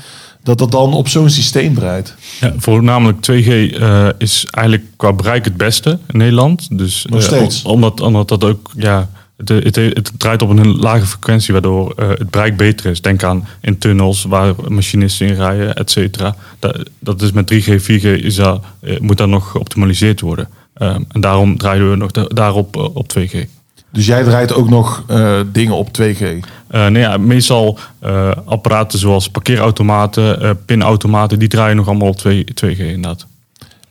dat 0.44 0.58
dat 0.58 0.72
dan 0.72 0.94
op 0.94 1.08
zo'n 1.08 1.30
systeem 1.30 1.74
draait? 1.76 2.16
Ja, 2.40 2.54
voornamelijk 2.58 3.18
2G 3.32 3.48
eh, 3.80 4.08
is 4.18 4.48
eigenlijk 4.52 4.88
qua 4.98 5.14
bereik 5.14 5.46
het 5.46 5.58
beste 5.58 6.00
in 6.12 6.18
Nederland. 6.18 6.78
Dus, 6.78 7.06
Nog 7.10 7.20
eh, 7.20 7.26
steeds? 7.26 7.62
om- 7.64 7.72
omdat, 7.72 8.02
omdat 8.02 8.28
dat 8.28 8.44
ook, 8.44 8.72
ja, 8.78 9.10
het, 9.50 9.76
het, 9.76 10.12
draait 10.18 10.42
op 10.42 10.50
een 10.50 10.76
lage 10.80 11.06
frequentie, 11.06 11.54
waardoor 11.54 11.94
eh, 11.96 12.10
het 12.10 12.30
bereik 12.30 12.58
beter 12.58 12.92
is. 12.92 13.02
Denk 13.02 13.24
aan 13.24 13.48
in 13.62 13.78
tunnels 13.78 14.24
waar 14.24 14.54
machinisten 14.68 15.28
in 15.28 15.34
rijden, 15.36 15.76
et 15.76 15.92
cetera. 15.92 16.36
Dat, 16.60 16.90
dat 17.00 17.22
is 17.22 17.32
met 17.32 17.54
3G, 17.54 17.82
4G 17.82 18.04
is 18.24 18.36
dat, 18.36 18.64
eh, 18.80 19.00
moet 19.00 19.18
dat 19.18 19.28
nog 19.28 19.52
geoptimaliseerd 19.52 20.22
worden. 20.22 20.48
Ehm, 20.74 21.02
en 21.12 21.22
daarom 21.22 21.58
draaien 21.58 21.90
we 21.90 21.96
nog 21.96 22.12
da- 22.12 22.28
daarop 22.28 22.76
eh, 22.76 22.96
op 22.96 23.08
2G. 23.08 23.46
Dus 23.92 24.06
jij 24.06 24.24
draait 24.24 24.54
ook 24.54 24.70
nog 24.70 25.06
dingen 25.52 25.76
op 25.76 25.94
2G. 25.94 26.22
Eh, 26.68 26.88
nee, 26.88 27.02
ja, 27.02 27.18
meestal 27.18 27.80
apparaten 28.46 29.00
zoals 29.00 29.30
parkeerautomaten, 29.30 30.60
pinautomaten, 30.66 31.40
die 31.40 31.48
draaien 31.48 31.76
nog 31.76 31.88
allemaal 31.88 32.08
op 32.08 32.18
2, 32.18 32.46
2G 32.54 32.80
inderdaad. 32.80 33.28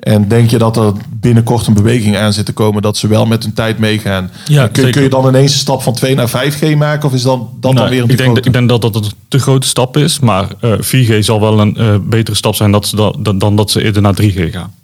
En 0.03 0.29
denk 0.29 0.51
je 0.51 0.59
dat 0.59 0.77
er 0.77 0.93
binnenkort 1.21 1.67
een 1.67 1.75
beweging 1.75 2.17
aan 2.17 2.33
zit 2.33 2.47
te 2.47 2.53
komen 2.53 2.83
dat 2.83 2.97
ze 2.97 3.07
wel 3.09 3.27
met 3.27 3.43
hun 3.43 3.53
tijd 3.53 3.79
meegaan? 3.79 4.31
Ja, 4.47 4.69
kun, 4.69 4.91
kun 4.91 5.03
je 5.03 5.09
dan 5.09 5.29
ineens 5.29 5.53
een 5.53 5.59
stap 5.59 5.83
van 5.83 5.93
2 5.95 6.15
naar 6.15 6.29
5G 6.29 6.77
maken? 6.77 7.09
Of 7.09 7.15
is 7.15 7.23
dat, 7.23 7.39
dat 7.61 7.77
dan 7.77 7.89
weer 7.89 8.03
een 8.03 8.09
ik, 8.09 8.17
denk, 8.17 8.31
grote? 8.31 8.49
ik 8.49 8.53
denk 8.53 8.69
dat 8.69 8.83
dat 8.83 8.97
een 8.97 9.05
te 9.29 9.39
grote 9.39 9.67
stap 9.67 9.97
is. 9.97 10.19
Maar 10.19 10.47
eh, 10.61 10.73
4G 10.81 11.19
zal 11.19 11.41
wel 11.41 11.61
een 11.61 11.77
eh, 11.77 11.95
betere 12.03 12.37
stap 12.37 12.55
zijn 12.55 12.73
dat 12.73 12.87
ze 12.87 12.97
da- 12.97 13.15
dan, 13.19 13.39
dan 13.39 13.57
dat 13.57 13.71
ze 13.71 13.83
eerder 13.83 14.03
naar 14.03 14.15
3G 14.23 14.51
gaan. 14.51 14.75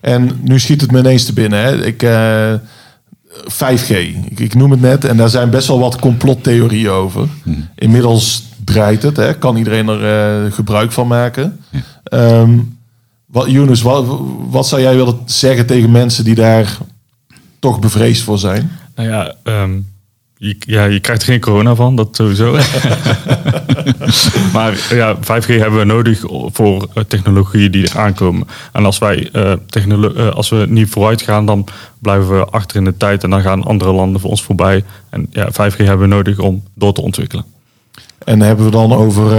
En 0.00 0.40
nu 0.42 0.60
schiet 0.60 0.80
het 0.80 0.90
me 0.92 0.98
ineens 0.98 1.24
te 1.24 1.32
binnen. 1.32 1.62
Hè. 1.62 1.84
Ik, 1.84 2.02
eh, 2.02 2.52
5G, 3.46 3.90
ik, 4.30 4.40
ik 4.40 4.54
noem 4.54 4.70
het 4.70 4.80
net. 4.80 5.04
En 5.04 5.16
daar 5.16 5.28
zijn 5.28 5.50
best 5.50 5.68
wel 5.68 5.78
wat 5.78 5.98
complottheorieën 5.98 6.90
over. 6.90 7.28
Inmiddels 7.74 8.42
draait 8.64 9.02
het. 9.02 9.16
Hè. 9.16 9.34
Kan 9.34 9.56
iedereen 9.56 9.88
er 9.88 10.44
eh, 10.44 10.52
gebruik 10.52 10.92
van 10.92 11.06
maken. 11.06 11.60
Ehm, 12.04 12.58
wat, 13.30 13.50
Younes, 13.50 13.82
wat, 13.82 14.06
wat 14.50 14.66
zou 14.66 14.82
jij 14.82 14.96
willen 14.96 15.18
zeggen 15.24 15.66
tegen 15.66 15.90
mensen 15.90 16.24
die 16.24 16.34
daar 16.34 16.78
toch 17.58 17.78
bevreesd 17.78 18.22
voor 18.22 18.38
zijn? 18.38 18.70
Nou 18.94 19.08
ja, 19.08 19.34
ehm, 19.42 19.78
je, 20.36 20.56
ja, 20.58 20.84
je 20.84 21.00
krijgt 21.00 21.22
er 21.22 21.28
geen 21.28 21.40
corona 21.40 21.74
van, 21.74 21.96
dat 21.96 22.16
sowieso. 22.16 22.52
maar 24.54 24.86
ja, 24.90 25.16
5G 25.16 25.46
hebben 25.46 25.78
we 25.78 25.84
nodig 25.84 26.20
voor 26.52 26.88
eh, 26.94 27.04
technologieën 27.04 27.70
die 27.70 27.88
er 27.88 27.98
aankomen. 27.98 28.46
En 28.72 28.84
als 28.84 28.98
wij 28.98 29.30
technolo- 29.66 30.14
eh, 30.14 30.28
als 30.28 30.48
we 30.48 30.66
niet 30.68 30.88
vooruit 30.88 31.22
gaan, 31.22 31.46
dan 31.46 31.66
blijven 31.98 32.38
we 32.38 32.44
achter 32.44 32.76
in 32.76 32.84
de 32.84 32.96
tijd 32.96 33.24
en 33.24 33.30
dan 33.30 33.42
gaan 33.42 33.64
andere 33.64 33.92
landen 33.92 34.20
voor 34.20 34.30
ons 34.30 34.42
voorbij. 34.42 34.84
En 35.10 35.26
ja, 35.30 35.50
5G 35.52 35.76
hebben 35.76 36.08
we 36.08 36.14
nodig 36.14 36.38
om 36.38 36.62
door 36.74 36.92
te 36.92 37.02
ontwikkelen. 37.02 37.44
En 38.24 38.40
hebben 38.40 38.64
we 38.64 38.70
dan 38.70 38.92
over, 38.92 39.32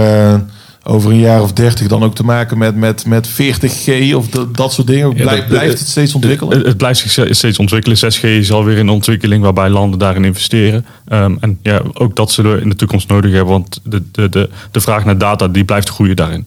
over 0.82 1.10
een 1.10 1.18
jaar 1.18 1.42
of 1.42 1.52
dertig 1.52 1.86
dan 1.88 2.02
ook 2.02 2.14
te 2.14 2.24
maken 2.24 2.58
met, 2.58 2.76
met, 2.76 3.06
met 3.06 3.28
40G 3.28 4.14
of 4.14 4.28
dat- 4.28 4.56
dat 4.56 4.72
soort 4.72 4.86
dingen? 4.86 5.14
Blijf- 5.14 5.38
dat- 5.38 5.48
blijft 5.48 5.78
het 5.78 5.88
steeds 5.88 6.14
ontwikkelen? 6.14 6.56
Het, 6.56 6.66
het 6.66 6.76
blijft 6.76 7.00
zich 7.00 7.34
steeds 7.36 7.58
ontwikkelen. 7.58 7.98
6G 7.98 8.22
is 8.22 8.52
alweer 8.52 8.76
in 8.78 8.88
ontwikkeling 8.88 9.42
waarbij 9.42 9.68
landen 9.68 9.98
daarin 9.98 10.24
investeren. 10.24 10.86
Ehm, 11.08 11.36
en 11.40 11.58
ja, 11.62 11.82
ook 11.92 12.16
dat 12.16 12.30
zullen 12.30 12.54
we 12.54 12.60
in 12.62 12.68
de 12.68 12.76
toekomst 12.76 13.08
nodig 13.08 13.30
hebben, 13.32 13.52
want 13.52 13.80
de, 13.84 14.02
de, 14.12 14.28
de, 14.28 14.48
de 14.70 14.80
vraag 14.80 15.04
naar 15.04 15.18
data 15.18 15.48
die 15.48 15.64
blijft 15.64 15.88
groeien 15.88 16.16
daarin. 16.16 16.46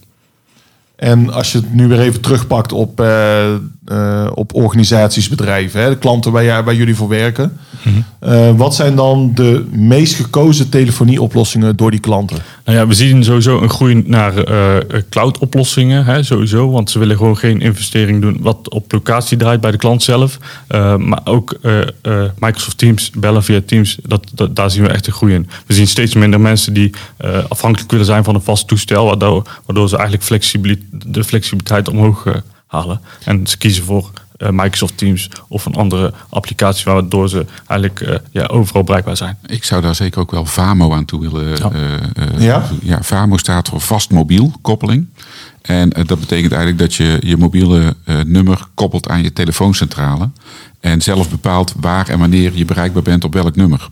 En 0.96 1.34
als 1.34 1.52
je 1.52 1.58
het 1.58 1.74
nu 1.74 1.88
weer 1.88 2.00
even 2.00 2.22
terugpakt 2.22 2.72
op, 2.72 3.00
eh, 3.00 3.54
eh, 3.86 4.28
op 4.34 4.54
organisaties, 4.56 5.30
bedrijven, 5.30 5.82
hè, 5.82 5.90
de 5.90 5.98
klanten 5.98 6.32
waar, 6.32 6.64
waar 6.64 6.76
jullie 6.76 6.96
voor 6.96 7.08
werken. 7.08 7.58
Eh, 8.20 8.56
wat 8.56 8.76
zijn 8.76 8.96
dan 8.96 9.32
de 9.34 9.66
meest 9.72 10.16
gekozen 10.16 10.70
telefonieoplossingen 10.70 11.76
door 11.76 11.92
die 11.92 12.00
klanten? 12.00 12.38
Nou 12.66 12.78
ja, 12.78 12.88
we 12.88 12.94
zien 12.94 13.24
sowieso 13.24 13.62
een 13.62 13.70
groei 13.70 14.04
naar 14.06 14.38
eh, 14.38 15.02
cloud-oplossingen, 15.10 16.26
sowieso. 16.26 16.70
Want 16.72 16.90
ze 16.90 17.00
willen 17.00 17.18
gewoon 17.18 17.38
geen 17.38 17.62
investering 17.62 18.22
doen 18.22 18.38
wat 18.42 18.70
op 18.70 18.92
locatie 18.92 19.38
draait 19.38 19.62
bij 19.62 19.72
de 19.72 19.78
klant 19.78 20.04
zelf. 20.04 20.38
Eh, 20.68 20.96
maar 20.96 21.22
ook 21.24 21.60
Microsoft 22.40 22.78
Teams, 22.78 23.10
bellen 23.10 23.44
via 23.44 23.62
Teams, 23.66 23.98
dat, 24.02 24.32
daar 24.52 24.72
zien 24.72 24.84
we 24.84 24.90
echt 24.90 25.08
een 25.08 25.14
groei 25.14 25.34
in. 25.34 25.50
We 25.66 25.74
zien 25.74 25.88
steeds 25.88 26.14
minder 26.16 26.40
mensen 26.40 26.74
die 26.74 26.92
afhankelijk 27.48 27.92
willen 27.92 28.06
zijn 28.06 28.24
van 28.24 28.36
een 28.36 28.42
vast 28.42 28.68
toestel, 28.68 29.06
waardoor, 29.06 29.62
waardoor 29.66 29.90
ze 29.90 29.96
eigenlijk 29.96 30.26
flexibili- 30.26 30.88
de 30.92 31.24
flexibiliteit 31.24 31.90
omhoog 31.90 32.26
halen. 32.68 33.02
En 33.26 33.48
ze 33.48 33.58
kiezen 33.58 33.84
voor 33.84 34.12
Microsoft 34.52 34.98
Teams 34.98 35.30
of 35.48 35.66
een 35.66 35.76
andere 35.76 36.14
applicatie, 36.30 36.92
waardoor 36.92 37.30
ze 37.30 37.46
eigenlijk 37.68 38.02
eh, 38.02 38.16
ja, 38.32 38.46
overal 38.46 38.84
bereikbaar 38.84 39.18
zijn. 39.18 39.38
Ik 39.46 39.64
zou 39.64 39.82
daar 39.82 39.96
zeker 39.96 40.22
ook 40.22 40.32
wel 40.32 40.46
VAMO 40.46 40.94
aan 40.94 41.06
toe 41.06 41.22
willen. 41.22 41.48
Ja. 41.48 41.72
eh, 41.72 41.94
eh, 41.94 42.42
Ja? 42.42 42.64
ja, 42.82 43.04
VAMO 43.04 43.38
staat 43.38 43.70
voor 43.70 43.82
vast 43.82 44.12
mobiel 44.12 44.54
koppeling. 44.62 45.08
En 45.62 45.92
eh, 45.92 46.06
dat 46.06 46.20
betekent 46.20 46.52
eigenlijk 46.52 46.82
dat 46.82 46.96
je 46.96 47.18
je 47.20 47.38
mobiele 47.38 47.96
eh, 48.04 48.20
nummer 48.26 48.68
koppelt 48.74 49.10
aan 49.10 49.24
je 49.24 49.34
telefooncentrale. 49.34 50.30
En 50.80 51.02
zelf 51.02 51.30
bepaalt 51.30 51.74
waar 51.80 52.10
en 52.10 52.20
wanneer 52.20 52.52
je 52.56 52.66
bereikbaar 52.66 53.04
bent 53.04 53.24
op 53.24 53.34
welk 53.34 53.56
nummer. 53.56 53.90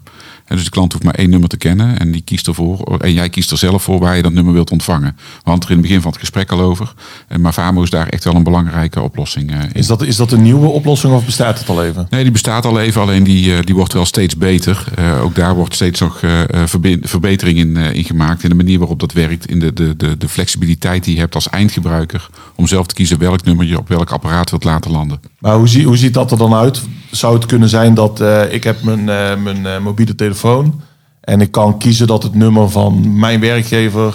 En 0.51 0.58
dus 0.58 0.65
de 0.65 0.72
klant 0.72 0.91
hoeft 0.91 1.05
maar 1.05 1.13
één 1.15 1.29
nummer 1.29 1.50
te 1.50 1.58
kennen 1.58 2.00
en 2.00 2.12
die 2.12 2.22
kiest 2.22 2.48
ervoor. 2.48 2.98
En 3.00 3.13
jij 3.13 3.29
kiest 3.29 3.51
er 3.51 3.58
zelf 3.58 3.84
voor 3.84 4.00
waar 4.00 4.15
je 4.15 4.22
dat 4.22 4.31
nummer 4.34 4.53
wilt 4.53 4.72
ontvangen. 4.72 5.13
We 5.17 5.24
hadden 5.36 5.53
het 5.53 5.63
er 5.63 5.70
in 5.70 5.75
het 5.77 5.86
begin 5.86 6.01
van 6.01 6.12
het 6.12 6.20
gesprek 6.20 6.51
al 6.51 6.60
over. 6.62 6.93
En 7.27 7.41
Maar 7.41 7.53
VAMO 7.53 7.84
is 7.84 7.89
daar 7.89 8.08
echt 8.08 8.24
wel 8.24 8.36
een 8.36 8.43
belangrijke 8.43 9.01
oplossing 9.01 9.51
eh, 9.51 9.62
in. 9.62 9.70
Is 9.74 9.88
dat, 9.88 10.01
is 10.01 10.15
dat 10.15 10.31
een 10.31 10.41
nieuwe 10.41 10.67
oplossing 10.67 11.13
of 11.13 11.25
bestaat 11.25 11.59
het 11.59 11.70
al 11.70 11.83
even? 11.83 12.07
Nee, 12.09 12.24
die 12.24 12.31
bestaat 12.31 12.66
al 12.66 12.79
even, 12.79 13.01
alleen 13.01 13.24
die, 13.24 13.55
eh, 13.55 13.64
die 13.66 13.75
wordt 13.75 13.94
wel 13.94 14.05
steeds 14.05 14.37
beter. 14.37 14.83
Eh, 14.96 15.24
ook 15.24 15.35
daar 15.35 15.55
wordt 15.55 15.74
steeds 15.75 16.00
nog 16.00 16.22
eh, 16.22 16.42
eh, 16.42 16.68
verbe- 16.68 17.00
verbetering 17.01 17.57
in, 17.57 17.77
eh, 17.77 17.94
in 17.94 18.03
gemaakt. 18.03 18.44
In 18.44 18.50
de 18.50 18.55
manier 18.55 18.79
waarop 18.79 19.00
dat 19.00 19.14
werkt. 19.14 19.46
In 19.46 19.59
de, 19.59 19.74
de, 19.74 19.96
de, 19.98 20.18
de 20.18 20.29
flexibiliteit 20.29 21.03
die 21.03 21.14
je 21.14 21.20
hebt 21.20 21.35
als 21.35 21.50
eindgebruiker. 21.50 22.29
Om 22.55 22.68
zelf 22.68 22.87
te 22.87 22.94
kiezen 22.94 23.18
welk 23.20 23.44
nummer 23.44 23.66
je 23.66 23.77
op 23.77 23.87
welk 23.87 24.11
apparaat 24.11 24.50
wilt 24.50 24.64
laten 24.64 24.92
landen. 24.92 25.20
Maar 25.40 25.55
hoe, 25.55 25.68
zie, 25.68 25.85
hoe 25.85 25.98
ziet 25.98 26.14
dat 26.14 26.31
er 26.31 26.37
dan 26.37 26.53
uit? 26.53 26.81
Zou 27.11 27.33
het 27.33 27.45
kunnen 27.45 27.69
zijn 27.69 27.93
dat 27.93 28.21
eh, 28.21 28.53
ik 28.53 28.63
heb 28.63 28.83
mijn, 28.83 29.09
eh, 29.09 29.35
mijn 29.37 29.65
eh, 29.65 29.79
mobiele 29.79 30.15
telefoon 30.15 30.81
en 31.21 31.41
ik 31.41 31.51
kan 31.51 31.77
kiezen 31.77 32.07
dat 32.07 32.24
het 32.24 32.35
nummer 32.35 32.69
van 32.69 33.19
mijn 33.19 33.39
werkgever 33.39 34.13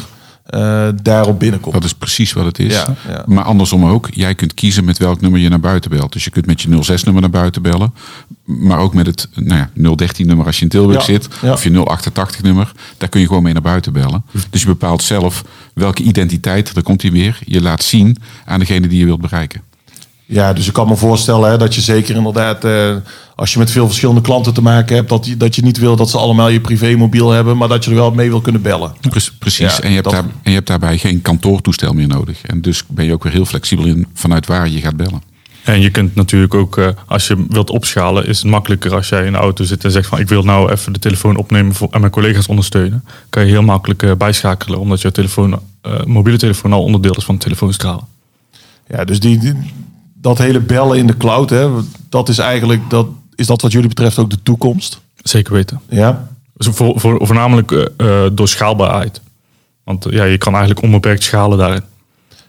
daarop 1.02 1.38
binnenkomt? 1.38 1.74
Dat 1.74 1.85
is 1.85 1.94
precies 1.94 2.32
wat 2.32 2.44
het 2.44 2.59
is. 2.59 2.72
Ja, 2.72 2.94
ja. 3.09 3.22
Maar 3.26 3.44
andersom 3.44 3.87
ook. 3.87 4.09
Jij 4.12 4.35
kunt 4.35 4.54
kiezen 4.54 4.85
met 4.85 4.98
welk 4.98 5.20
nummer 5.20 5.40
je 5.40 5.48
naar 5.48 5.61
buiten 5.61 5.90
belt. 5.90 6.12
Dus 6.12 6.24
je 6.24 6.30
kunt 6.30 6.46
met 6.46 6.62
je 6.62 6.68
06-nummer 6.68 7.22
naar 7.22 7.30
buiten 7.30 7.62
bellen. 7.62 7.94
Maar 8.44 8.78
ook 8.78 8.94
met 8.94 9.06
het 9.06 9.28
nou 9.35 9.66
ja, 9.74 9.96
013-nummer 10.04 10.46
als 10.46 10.56
je 10.56 10.62
in 10.62 10.68
Tilburg 10.68 11.02
zit. 11.02 11.28
Of 11.42 11.64
je 11.64 11.98
088-nummer. 12.00 12.72
Daar 12.96 13.09
kun 13.09 13.20
je 13.20 13.26
gewoon 13.26 13.42
mee 13.42 13.52
naar 13.52 13.62
buiten 13.62 13.92
bellen. 13.92 14.24
Dus 14.50 14.61
je 14.61 14.66
bepaalt 14.66 15.02
zelf 15.02 15.44
welke 15.74 16.02
identiteit, 16.02 16.74
daar 16.74 16.82
komt 16.82 17.02
hij 17.02 17.11
weer, 17.11 17.38
je 17.44 17.62
laat 17.62 17.82
zien 17.82 18.16
aan 18.44 18.59
degene 18.59 18.87
die 18.87 18.98
je 18.98 19.04
wilt 19.04 19.20
bereiken. 19.20 19.62
Ja, 20.29 20.53
dus 20.53 20.67
ik 20.67 20.73
kan 20.73 20.89
me 20.89 20.97
voorstellen 20.97 21.51
hè, 21.51 21.59
dat 21.59 21.75
je 21.75 21.81
zeker 21.81 22.17
inderdaad, 22.17 22.65
eh, 22.65 22.97
als 23.35 23.53
je 23.53 23.59
met 23.59 23.71
veel 23.71 23.87
verschillende 23.87 24.21
klanten 24.21 24.55
te 24.55 24.62
maken 24.62 24.97
hebt, 24.97 25.09
dat 25.09 25.27
je, 25.27 25.37
dat 25.37 25.55
je 25.55 25.62
niet 25.62 25.79
wil 25.79 25.97
dat 25.97 26.11
ze 26.11 26.19
allemaal 26.19 26.49
je 26.49 26.61
privémobiel 26.61 27.31
hebben, 27.31 27.57
maar 27.57 27.69
dat 27.69 27.85
je 27.85 27.91
er 27.91 27.97
wel 27.97 28.11
mee 28.11 28.29
wil 28.29 28.41
kunnen 28.41 28.62
bellen. 28.62 28.93
Pre- 29.01 29.21
Precies. 29.39 29.77
Ja, 29.77 29.83
en, 29.83 29.89
je 29.89 29.95
hebt 29.95 30.05
dat- 30.05 30.12
daar, 30.12 30.25
en 30.43 30.51
je 30.51 30.55
hebt 30.57 30.67
daarbij 30.67 30.99
geen 30.99 31.23
kantoortoestel 31.23 31.93
meer 31.93 32.09
nodig. 32.09 32.43
En 32.43 32.61
dus 32.61 32.83
ben 32.89 33.05
je 33.05 33.12
ook 33.12 33.23
weer 33.23 33.33
heel 33.33 33.45
flexibel 33.45 33.85
in 33.85 34.07
vanuit 34.15 34.47
waar 34.47 34.69
je 34.69 34.81
gaat 34.81 34.97
bellen. 34.97 35.23
En 35.65 35.81
je 35.81 35.91
kunt 35.91 36.15
natuurlijk 36.15 36.55
ook, 36.55 36.79
eh, 36.79 36.89
als 37.07 37.27
je 37.27 37.47
wilt 37.49 37.71
opschalen, 37.71 38.27
is 38.27 38.39
het 38.43 38.51
makkelijker 38.51 38.95
als 38.95 39.09
jij 39.09 39.27
in 39.27 39.33
de 39.33 39.39
auto 39.39 39.65
zit 39.65 39.85
en 39.85 39.91
zegt 39.91 40.09
van 40.09 40.19
ik 40.19 40.29
wil 40.29 40.43
nou 40.43 40.71
even 40.73 40.93
de 40.93 40.99
telefoon 40.99 41.37
opnemen 41.37 41.75
voor, 41.75 41.89
en 41.91 42.01
mijn 42.01 42.12
collega's 42.12 42.47
ondersteunen. 42.49 43.05
Kan 43.31 43.43
je 43.45 43.51
heel 43.51 43.62
makkelijk 43.62 44.03
eh, 44.03 44.12
bijschakelen, 44.19 44.79
omdat 44.81 45.01
je 45.01 45.12
telefoon, 45.12 45.61
eh, 45.83 46.05
mobiele 46.05 46.39
telefoon 46.39 46.73
al 46.73 46.83
onderdeel 46.83 47.15
is 47.17 47.25
van 47.25 47.35
de 47.35 47.41
telefoonstralen. 47.41 48.05
Ja, 48.89 49.05
dus 49.05 49.21
die, 49.21 49.39
die- 49.39 49.73
dat 50.27 50.39
hele 50.39 50.61
bellen 50.61 50.99
in 50.99 51.07
de 51.07 51.17
cloud, 51.17 51.51
hè, 51.51 51.69
dat 52.09 52.29
is 52.29 52.39
eigenlijk, 52.39 52.91
dat, 52.91 53.07
is 53.35 53.47
dat 53.47 53.61
wat 53.61 53.73
jullie 53.73 53.89
betreft 53.89 54.19
ook 54.19 54.31
de 54.31 54.43
toekomst? 54.43 55.01
Zeker 55.23 55.53
weten. 55.53 55.81
Ja, 55.89 56.29
Dus 56.57 56.67
voor, 56.67 57.01
voor, 57.01 57.27
voornamelijk 57.27 57.73
eh, 57.73 57.85
eh, 57.97 58.31
door 58.33 58.49
schaalbaarheid. 58.49 59.21
Want 59.85 60.07
eh, 60.07 60.12
ja, 60.12 60.25
je 60.25 60.39
kan 60.39 60.53
eigenlijk 60.53 60.85
onbeperkt 60.85 61.23
schalen 61.23 61.59
daarin. 61.59 61.83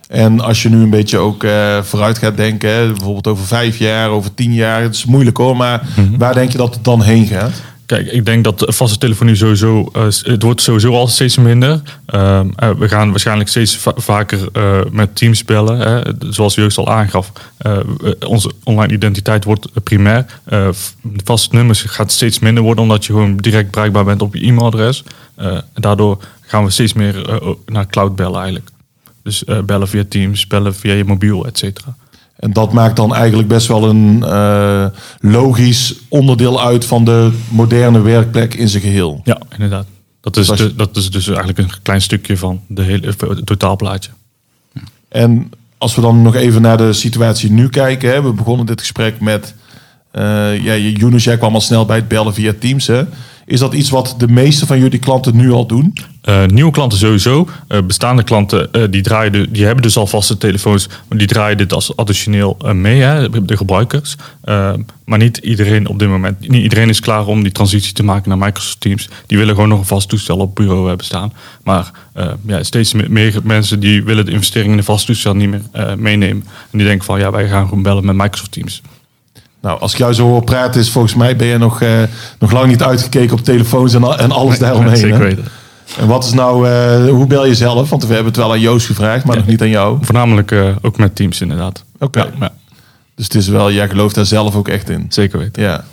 En 0.08 0.40
als 0.40 0.62
je 0.62 0.70
nu 0.70 0.82
een 0.82 0.90
beetje 0.90 1.18
ook 1.18 1.46
vooruit 1.82 2.18
gaat 2.18 2.38
denken, 2.38 2.70
hè, 2.70 2.88
bijvoorbeeld 2.88 3.28
over 3.28 3.46
vijf 3.46 3.78
jaar, 3.78 4.10
over 4.10 4.34
tien 4.34 4.54
jaar, 4.54 4.82
het 4.82 4.96
is 4.96 5.06
moeilijk 5.06 5.38
hoor, 5.38 5.58
maar 5.58 5.88
waar 6.18 6.34
denk 6.34 6.52
je 6.52 6.58
dat 6.58 6.74
het 6.74 6.84
dan 6.84 7.02
heen 7.02 7.28
gaat? 7.28 7.62
Kijk, 7.88 8.12
ik 8.12 8.26
denk 8.26 8.44
dat 8.44 8.64
vaste 8.68 8.98
telefonie 8.98 9.36
sowieso, 9.36 9.90
eh, 9.94 10.04
het 10.22 10.44
wordt 10.44 10.62
sowieso 10.62 10.94
al 10.94 11.08
steeds 11.08 11.38
minder. 11.38 11.82
Eh, 12.06 12.42
we 12.78 12.88
gaan 12.90 13.10
waarschijnlijk 13.10 13.50
steeds 13.50 13.78
va- 13.78 13.94
vaker 13.96 14.50
eh, 14.54 14.80
met 14.92 15.16
teams 15.16 15.44
bellen. 15.46 15.80
Hè. 15.80 16.02
Zoals 16.34 16.56
Joost 16.56 16.78
al 16.78 16.90
aangaf, 16.92 17.32
onze 18.28 18.52
online 18.64 18.94
identiteit 18.94 19.44
wordt 19.44 19.84
primair. 19.84 20.26
Vaste 21.24 21.56
nummers 21.56 21.82
gaat 21.82 22.12
steeds 22.12 22.40
minder 22.40 22.64
worden, 22.64 22.84
omdat 22.84 23.06
je 23.06 23.14
gewoon 23.14 23.38
direct 23.38 23.72
bereikbaar 23.72 24.06
bent 24.06 24.22
op 24.22 24.36
je 24.36 24.46
e-mailadres. 24.46 25.04
Daardoor 25.74 26.24
gaan 26.42 26.64
we 26.64 26.70
steeds 26.70 26.94
meer 26.94 27.42
naar 27.66 27.88
cloud 27.88 28.16
bellen 28.16 28.36
eigenlijk. 28.38 28.70
Dus 29.24 29.44
bellen 29.66 29.88
via 29.88 30.04
Teams, 30.10 30.48
bellen 30.48 30.76
via 30.76 30.94
je 30.94 31.04
mobiel, 31.06 31.46
et 31.46 31.58
cetera. 31.58 31.96
En 32.38 32.54
dat 32.54 32.74
maakt 32.74 32.96
dan 32.96 33.16
eigenlijk 33.16 33.48
best 33.48 33.68
wel 33.68 33.90
een 33.90 34.24
eh, 34.24 34.86
logisch 35.20 35.96
onderdeel 36.10 36.62
uit 36.66 36.86
van 36.86 37.06
de 37.06 37.32
moderne 37.50 38.02
werkplek 38.02 38.54
in 38.54 38.70
zijn 38.70 38.84
geheel. 38.84 39.22
Ja, 39.24 39.38
inderdaad. 39.52 39.86
Dat 40.22 40.38
is, 40.38 40.48
de- 40.48 40.76
dat 40.76 40.96
is 40.98 41.12
dus 41.12 41.28
eigenlijk 41.28 41.58
een 41.58 41.72
klein 41.82 42.02
stukje 42.02 42.38
van 42.38 42.62
de 42.68 42.82
hele, 42.82 43.08
het 43.08 43.46
totaalplaatje. 43.46 44.12
En 45.10 45.50
als 45.78 45.96
we 45.96 46.02
dan 46.02 46.22
nog 46.22 46.36
even 46.36 46.62
naar 46.62 46.78
de 46.78 46.94
situatie 46.94 47.52
nu 47.52 47.70
kijken. 47.70 48.10
Hè, 48.10 48.22
we 48.22 48.32
begonnen 48.34 48.66
dit 48.66 48.80
gesprek 48.80 49.20
met... 49.20 49.56
eh 50.12 50.64
ja, 50.64 50.76
Younes, 50.76 51.24
jij 51.24 51.38
kwam 51.38 51.54
al 51.54 51.62
snel 51.62 51.86
bij 51.86 51.96
het 51.98 52.08
bellen 52.08 52.34
via 52.34 52.54
Teams. 52.60 52.88
Hè? 52.88 53.04
Is 53.48 53.60
dat 53.60 53.74
iets 53.74 53.90
wat 53.90 54.16
de 54.18 54.28
meeste 54.28 54.66
van 54.66 54.80
jullie 54.80 55.00
klanten 55.00 55.36
nu 55.36 55.52
al 55.52 55.68
doen? 55.68 55.94
Uh, 56.30 56.46
nieuwe 56.46 56.72
klanten 56.72 56.98
sowieso. 56.98 57.48
Uh, 57.70 57.82
bestaande 57.82 58.24
klanten 58.24 58.70
uh, 58.72 58.84
die, 58.90 59.02
draaien 59.02 59.32
de, 59.32 59.52
die 59.52 59.66
hebben 59.66 59.84
dus 59.84 59.98
al 59.98 60.08
vaste 60.08 60.38
telefoons. 60.38 60.88
Maar 61.08 61.18
die 61.18 61.28
draaien 61.28 61.58
dit 61.58 61.74
als 61.74 61.96
additioneel 61.96 62.58
mee, 62.74 63.02
hè, 63.02 63.46
de 63.46 63.58
gebruikers. 63.58 64.16
maar 65.06 65.18
niet 65.18 65.38
iedereen 65.38 65.88
op 65.88 66.00
dit 66.00 66.08
moment. 66.08 66.48
Niet 66.48 66.64
iedereen 66.64 66.90
is 66.90 67.00
klaar 67.00 67.26
om 67.26 67.44
die 67.44 67.52
transitie 67.52 67.94
te 67.94 68.04
maken 68.04 68.30
naar 68.30 68.38
Microsoft 68.38 68.82
Teams. 68.82 69.10
Die 69.26 69.38
willen 69.38 69.54
gewoon 69.54 69.70
nog 69.70 69.80
een 69.80 69.86
vast 69.86 70.10
toestel 70.10 70.38
op 70.38 70.56
bureau 70.56 70.88
hebben 70.88 71.06
staan. 71.06 71.34
Maar 71.64 71.92
ja, 72.46 72.64
steeds 72.64 72.94
meer 72.94 73.42
mensen 73.44 73.80
die 73.80 74.04
willen 74.04 74.26
de 74.26 74.32
investering 74.32 74.72
in 74.72 74.78
een 74.78 74.84
vast 74.84 75.06
toestel 75.06 75.36
niet 75.36 75.50
meer 75.50 75.98
meenemen. 75.98 76.44
En 76.72 76.78
die 76.78 76.88
denken 76.88 77.06
van 77.06 77.20
ja, 77.20 77.32
wij 77.32 77.48
gaan 77.48 77.68
gewoon 77.68 77.84
bellen 77.84 78.06
met 78.06 78.16
Microsoft 78.16 78.52
Teams. 78.52 78.82
Nou, 79.62 79.80
als 79.80 79.92
ik 79.92 79.98
jou 79.98 80.14
zo 80.14 80.28
hoor 80.28 80.44
praten, 80.44 80.82
is 80.82 80.90
volgens 80.90 81.16
mij 81.16 81.36
ben 81.36 81.48
je 81.48 81.58
nog, 81.58 81.82
nog 82.40 82.52
lang 82.52 82.68
niet 82.68 82.84
uitgekeken 82.84 83.38
op 83.38 83.44
telefoons 83.44 83.94
en, 83.94 84.04
en 84.04 84.32
alles 84.32 84.60
daaromheen. 84.66 84.98
Zeker 84.98 85.20
weten. 85.20 85.46
En 85.96 86.08
wat 86.08 86.24
is 86.24 86.34
nou, 86.34 86.70
uh, 86.70 87.10
hoe 87.10 87.28
bel 87.28 87.46
je 87.46 87.56
zelf? 87.56 87.90
Want 87.90 88.02
we 88.02 88.14
hebben 88.14 88.32
het 88.32 88.42
wel 88.42 88.52
aan 88.52 88.60
Joost 88.60 88.86
gevraagd, 88.86 89.26
maar 89.26 89.36
nog 89.36 89.46
niet 89.46 89.62
aan 89.62 89.70
jou. 89.70 89.98
Voornamelijk 90.02 90.52
uh, 90.52 90.76
ook 90.82 90.98
met 90.98 91.16
Teams 91.16 91.42
inderdaad. 91.42 91.84
Oké. 92.00 92.20
Okay. 92.20 92.32
Ja, 92.40 92.52
Dus 93.16 93.26
het 93.26 93.36
is 93.36 93.48
wel, 93.48 93.72
jij 93.72 93.90
gelooft 93.90 94.16
daar 94.16 94.26
zelf 94.26 94.56
ook 94.56 94.68
echt 94.68 94.90
in. 94.90 95.06
Zeker 95.10 95.40
weten. 95.40 95.64
Ja. 95.64 95.86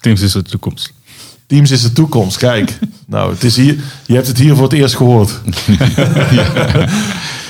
Teams 0.00 0.20
is 0.20 0.32
de 0.32 0.42
toekomst. 0.42 0.92
Teams 1.46 1.70
is 1.70 1.82
de 1.82 1.92
toekomst. 1.92 2.36
Kijk, 2.36 2.78
nou, 3.06 3.32
het 3.32 3.44
is 3.44 3.56
hier, 3.56 3.76
je 4.06 4.14
hebt 4.14 4.26
het 4.26 4.38
hier 4.38 4.54
voor 4.54 4.64
het 4.64 4.72
eerst 4.72 4.96
gehoord. 4.96 5.30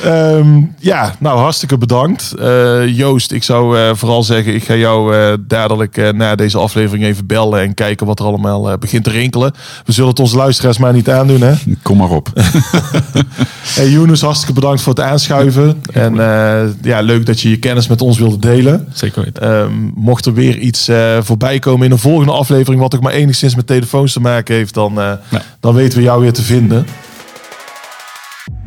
Um, 0.05 0.75
ja, 0.79 1.15
nou 1.19 1.39
hartstikke 1.39 1.79
bedankt. 1.79 2.35
Uh, 2.39 2.97
Joost, 2.97 3.33
ik 3.33 3.43
zou 3.43 3.79
uh, 3.79 3.91
vooral 3.95 4.23
zeggen, 4.23 4.55
ik 4.55 4.65
ga 4.65 4.75
jou 4.75 5.17
uh, 5.17 5.33
dadelijk 5.41 6.13
na 6.15 6.35
deze 6.35 6.59
aflevering 6.59 7.05
even 7.05 7.27
bellen 7.27 7.61
en 7.61 7.75
kijken 7.75 8.07
wat 8.07 8.19
er 8.19 8.25
allemaal 8.25 8.79
begint 8.79 9.05
te 9.05 9.11
rinkelen. 9.11 9.53
We 9.85 9.93
zullen 9.93 10.11
het 10.11 10.19
onze 10.19 10.37
luisteraars 10.37 10.79
maar 10.79 10.93
niet 10.93 11.11
aandoen, 11.11 11.41
hè? 11.41 11.55
Kom 11.83 11.97
maar 11.97 12.11
op. 12.11 12.29
hey, 13.77 13.89
Younes, 13.89 14.21
hartstikke 14.21 14.55
bedankt 14.55 14.81
voor 14.81 14.95
het 14.95 15.03
aanschuiven. 15.03 15.83
En 15.93 16.15
ja, 16.83 17.01
leuk 17.01 17.27
dat 17.27 17.41
je 17.41 17.51
je 17.51 17.59
kennis 17.59 17.89
met 17.89 18.03
ons 18.03 18.19
wilde 18.19 18.39
delen. 18.39 18.89
Zeker 18.93 19.23
weten. 19.25 19.51
Um, 19.51 19.93
mocht 19.95 20.27
er 20.27 20.35
weer 20.35 20.59
iets 20.59 20.91
voorbij 21.21 21.59
komen 21.59 21.87
in 21.87 21.93
een 21.93 21.99
volgende 21.99 22.33
aflevering, 22.33 22.81
wat 22.81 22.95
ook 22.95 23.03
maar 23.03 23.13
enigszins 23.13 23.55
met 23.55 23.67
telefoons 23.67 24.13
te 24.13 24.21
maken 24.21 24.55
heeft, 24.55 24.75
dan, 24.75 24.93
ja. 24.95 25.21
dan 25.61 25.75
weten 25.75 25.99
we 25.99 26.05
jou 26.05 26.21
weer 26.21 26.33
te 26.33 26.43
vinden. 26.43 26.87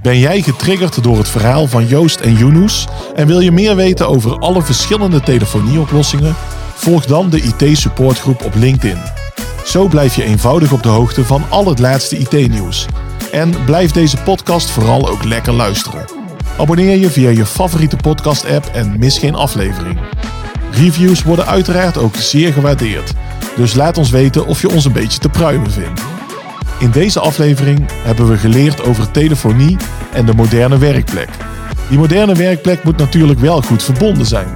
Ben 0.03 0.19
jij 0.19 0.41
getriggerd 0.41 1.03
door 1.03 1.17
het 1.17 1.29
verhaal 1.29 1.67
van 1.67 1.87
Joost 1.87 2.19
en 2.19 2.35
Yunus 2.35 2.87
en 3.15 3.27
wil 3.27 3.39
je 3.39 3.51
meer 3.51 3.75
weten 3.75 4.07
over 4.07 4.39
alle 4.39 4.61
verschillende 4.61 5.21
telefonieoplossingen? 5.21 6.35
Volg 6.75 7.05
dan 7.05 7.29
de 7.29 7.41
IT 7.41 7.77
supportgroep 7.77 8.43
op 8.43 8.55
LinkedIn. 8.55 8.97
Zo 9.65 9.87
blijf 9.87 10.15
je 10.15 10.23
eenvoudig 10.23 10.71
op 10.71 10.83
de 10.83 10.89
hoogte 10.89 11.25
van 11.25 11.43
al 11.49 11.65
het 11.65 11.79
laatste 11.79 12.17
IT-nieuws. 12.17 12.85
En 13.31 13.53
blijf 13.65 13.91
deze 13.91 14.17
podcast 14.17 14.69
vooral 14.69 15.09
ook 15.09 15.23
lekker 15.23 15.53
luisteren. 15.53 16.05
Abonneer 16.57 16.97
je 16.97 17.09
via 17.09 17.29
je 17.29 17.45
favoriete 17.45 17.95
podcast-app 17.95 18.65
en 18.73 18.99
mis 18.99 19.17
geen 19.17 19.35
aflevering. 19.35 19.99
Reviews 20.71 21.23
worden 21.23 21.45
uiteraard 21.45 21.97
ook 21.97 22.15
zeer 22.15 22.53
gewaardeerd. 22.53 23.13
Dus 23.55 23.73
laat 23.73 23.97
ons 23.97 24.09
weten 24.09 24.45
of 24.45 24.61
je 24.61 24.69
ons 24.69 24.85
een 24.85 24.91
beetje 24.91 25.19
te 25.19 25.29
pruimen 25.29 25.71
vindt. 25.71 26.12
In 26.79 26.91
deze 26.91 27.19
aflevering 27.19 27.85
hebben 27.91 28.29
we 28.29 28.37
geleerd 28.37 28.83
over 28.83 29.11
telefonie 29.11 29.77
en 30.13 30.25
de 30.25 30.33
moderne 30.33 30.77
werkplek. 30.77 31.29
Die 31.89 31.97
moderne 31.97 32.35
werkplek 32.35 32.83
moet 32.83 32.97
natuurlijk 32.97 33.39
wel 33.39 33.61
goed 33.61 33.83
verbonden 33.83 34.25
zijn. 34.25 34.47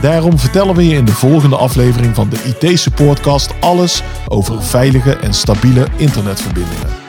Daarom 0.00 0.38
vertellen 0.38 0.74
we 0.74 0.88
je 0.88 0.96
in 0.96 1.04
de 1.04 1.12
volgende 1.12 1.56
aflevering 1.56 2.14
van 2.14 2.28
de 2.28 2.54
IT 2.60 2.78
Supportcast 2.78 3.54
alles 3.60 4.02
over 4.28 4.62
veilige 4.62 5.16
en 5.16 5.34
stabiele 5.34 5.86
internetverbindingen. 5.96 7.01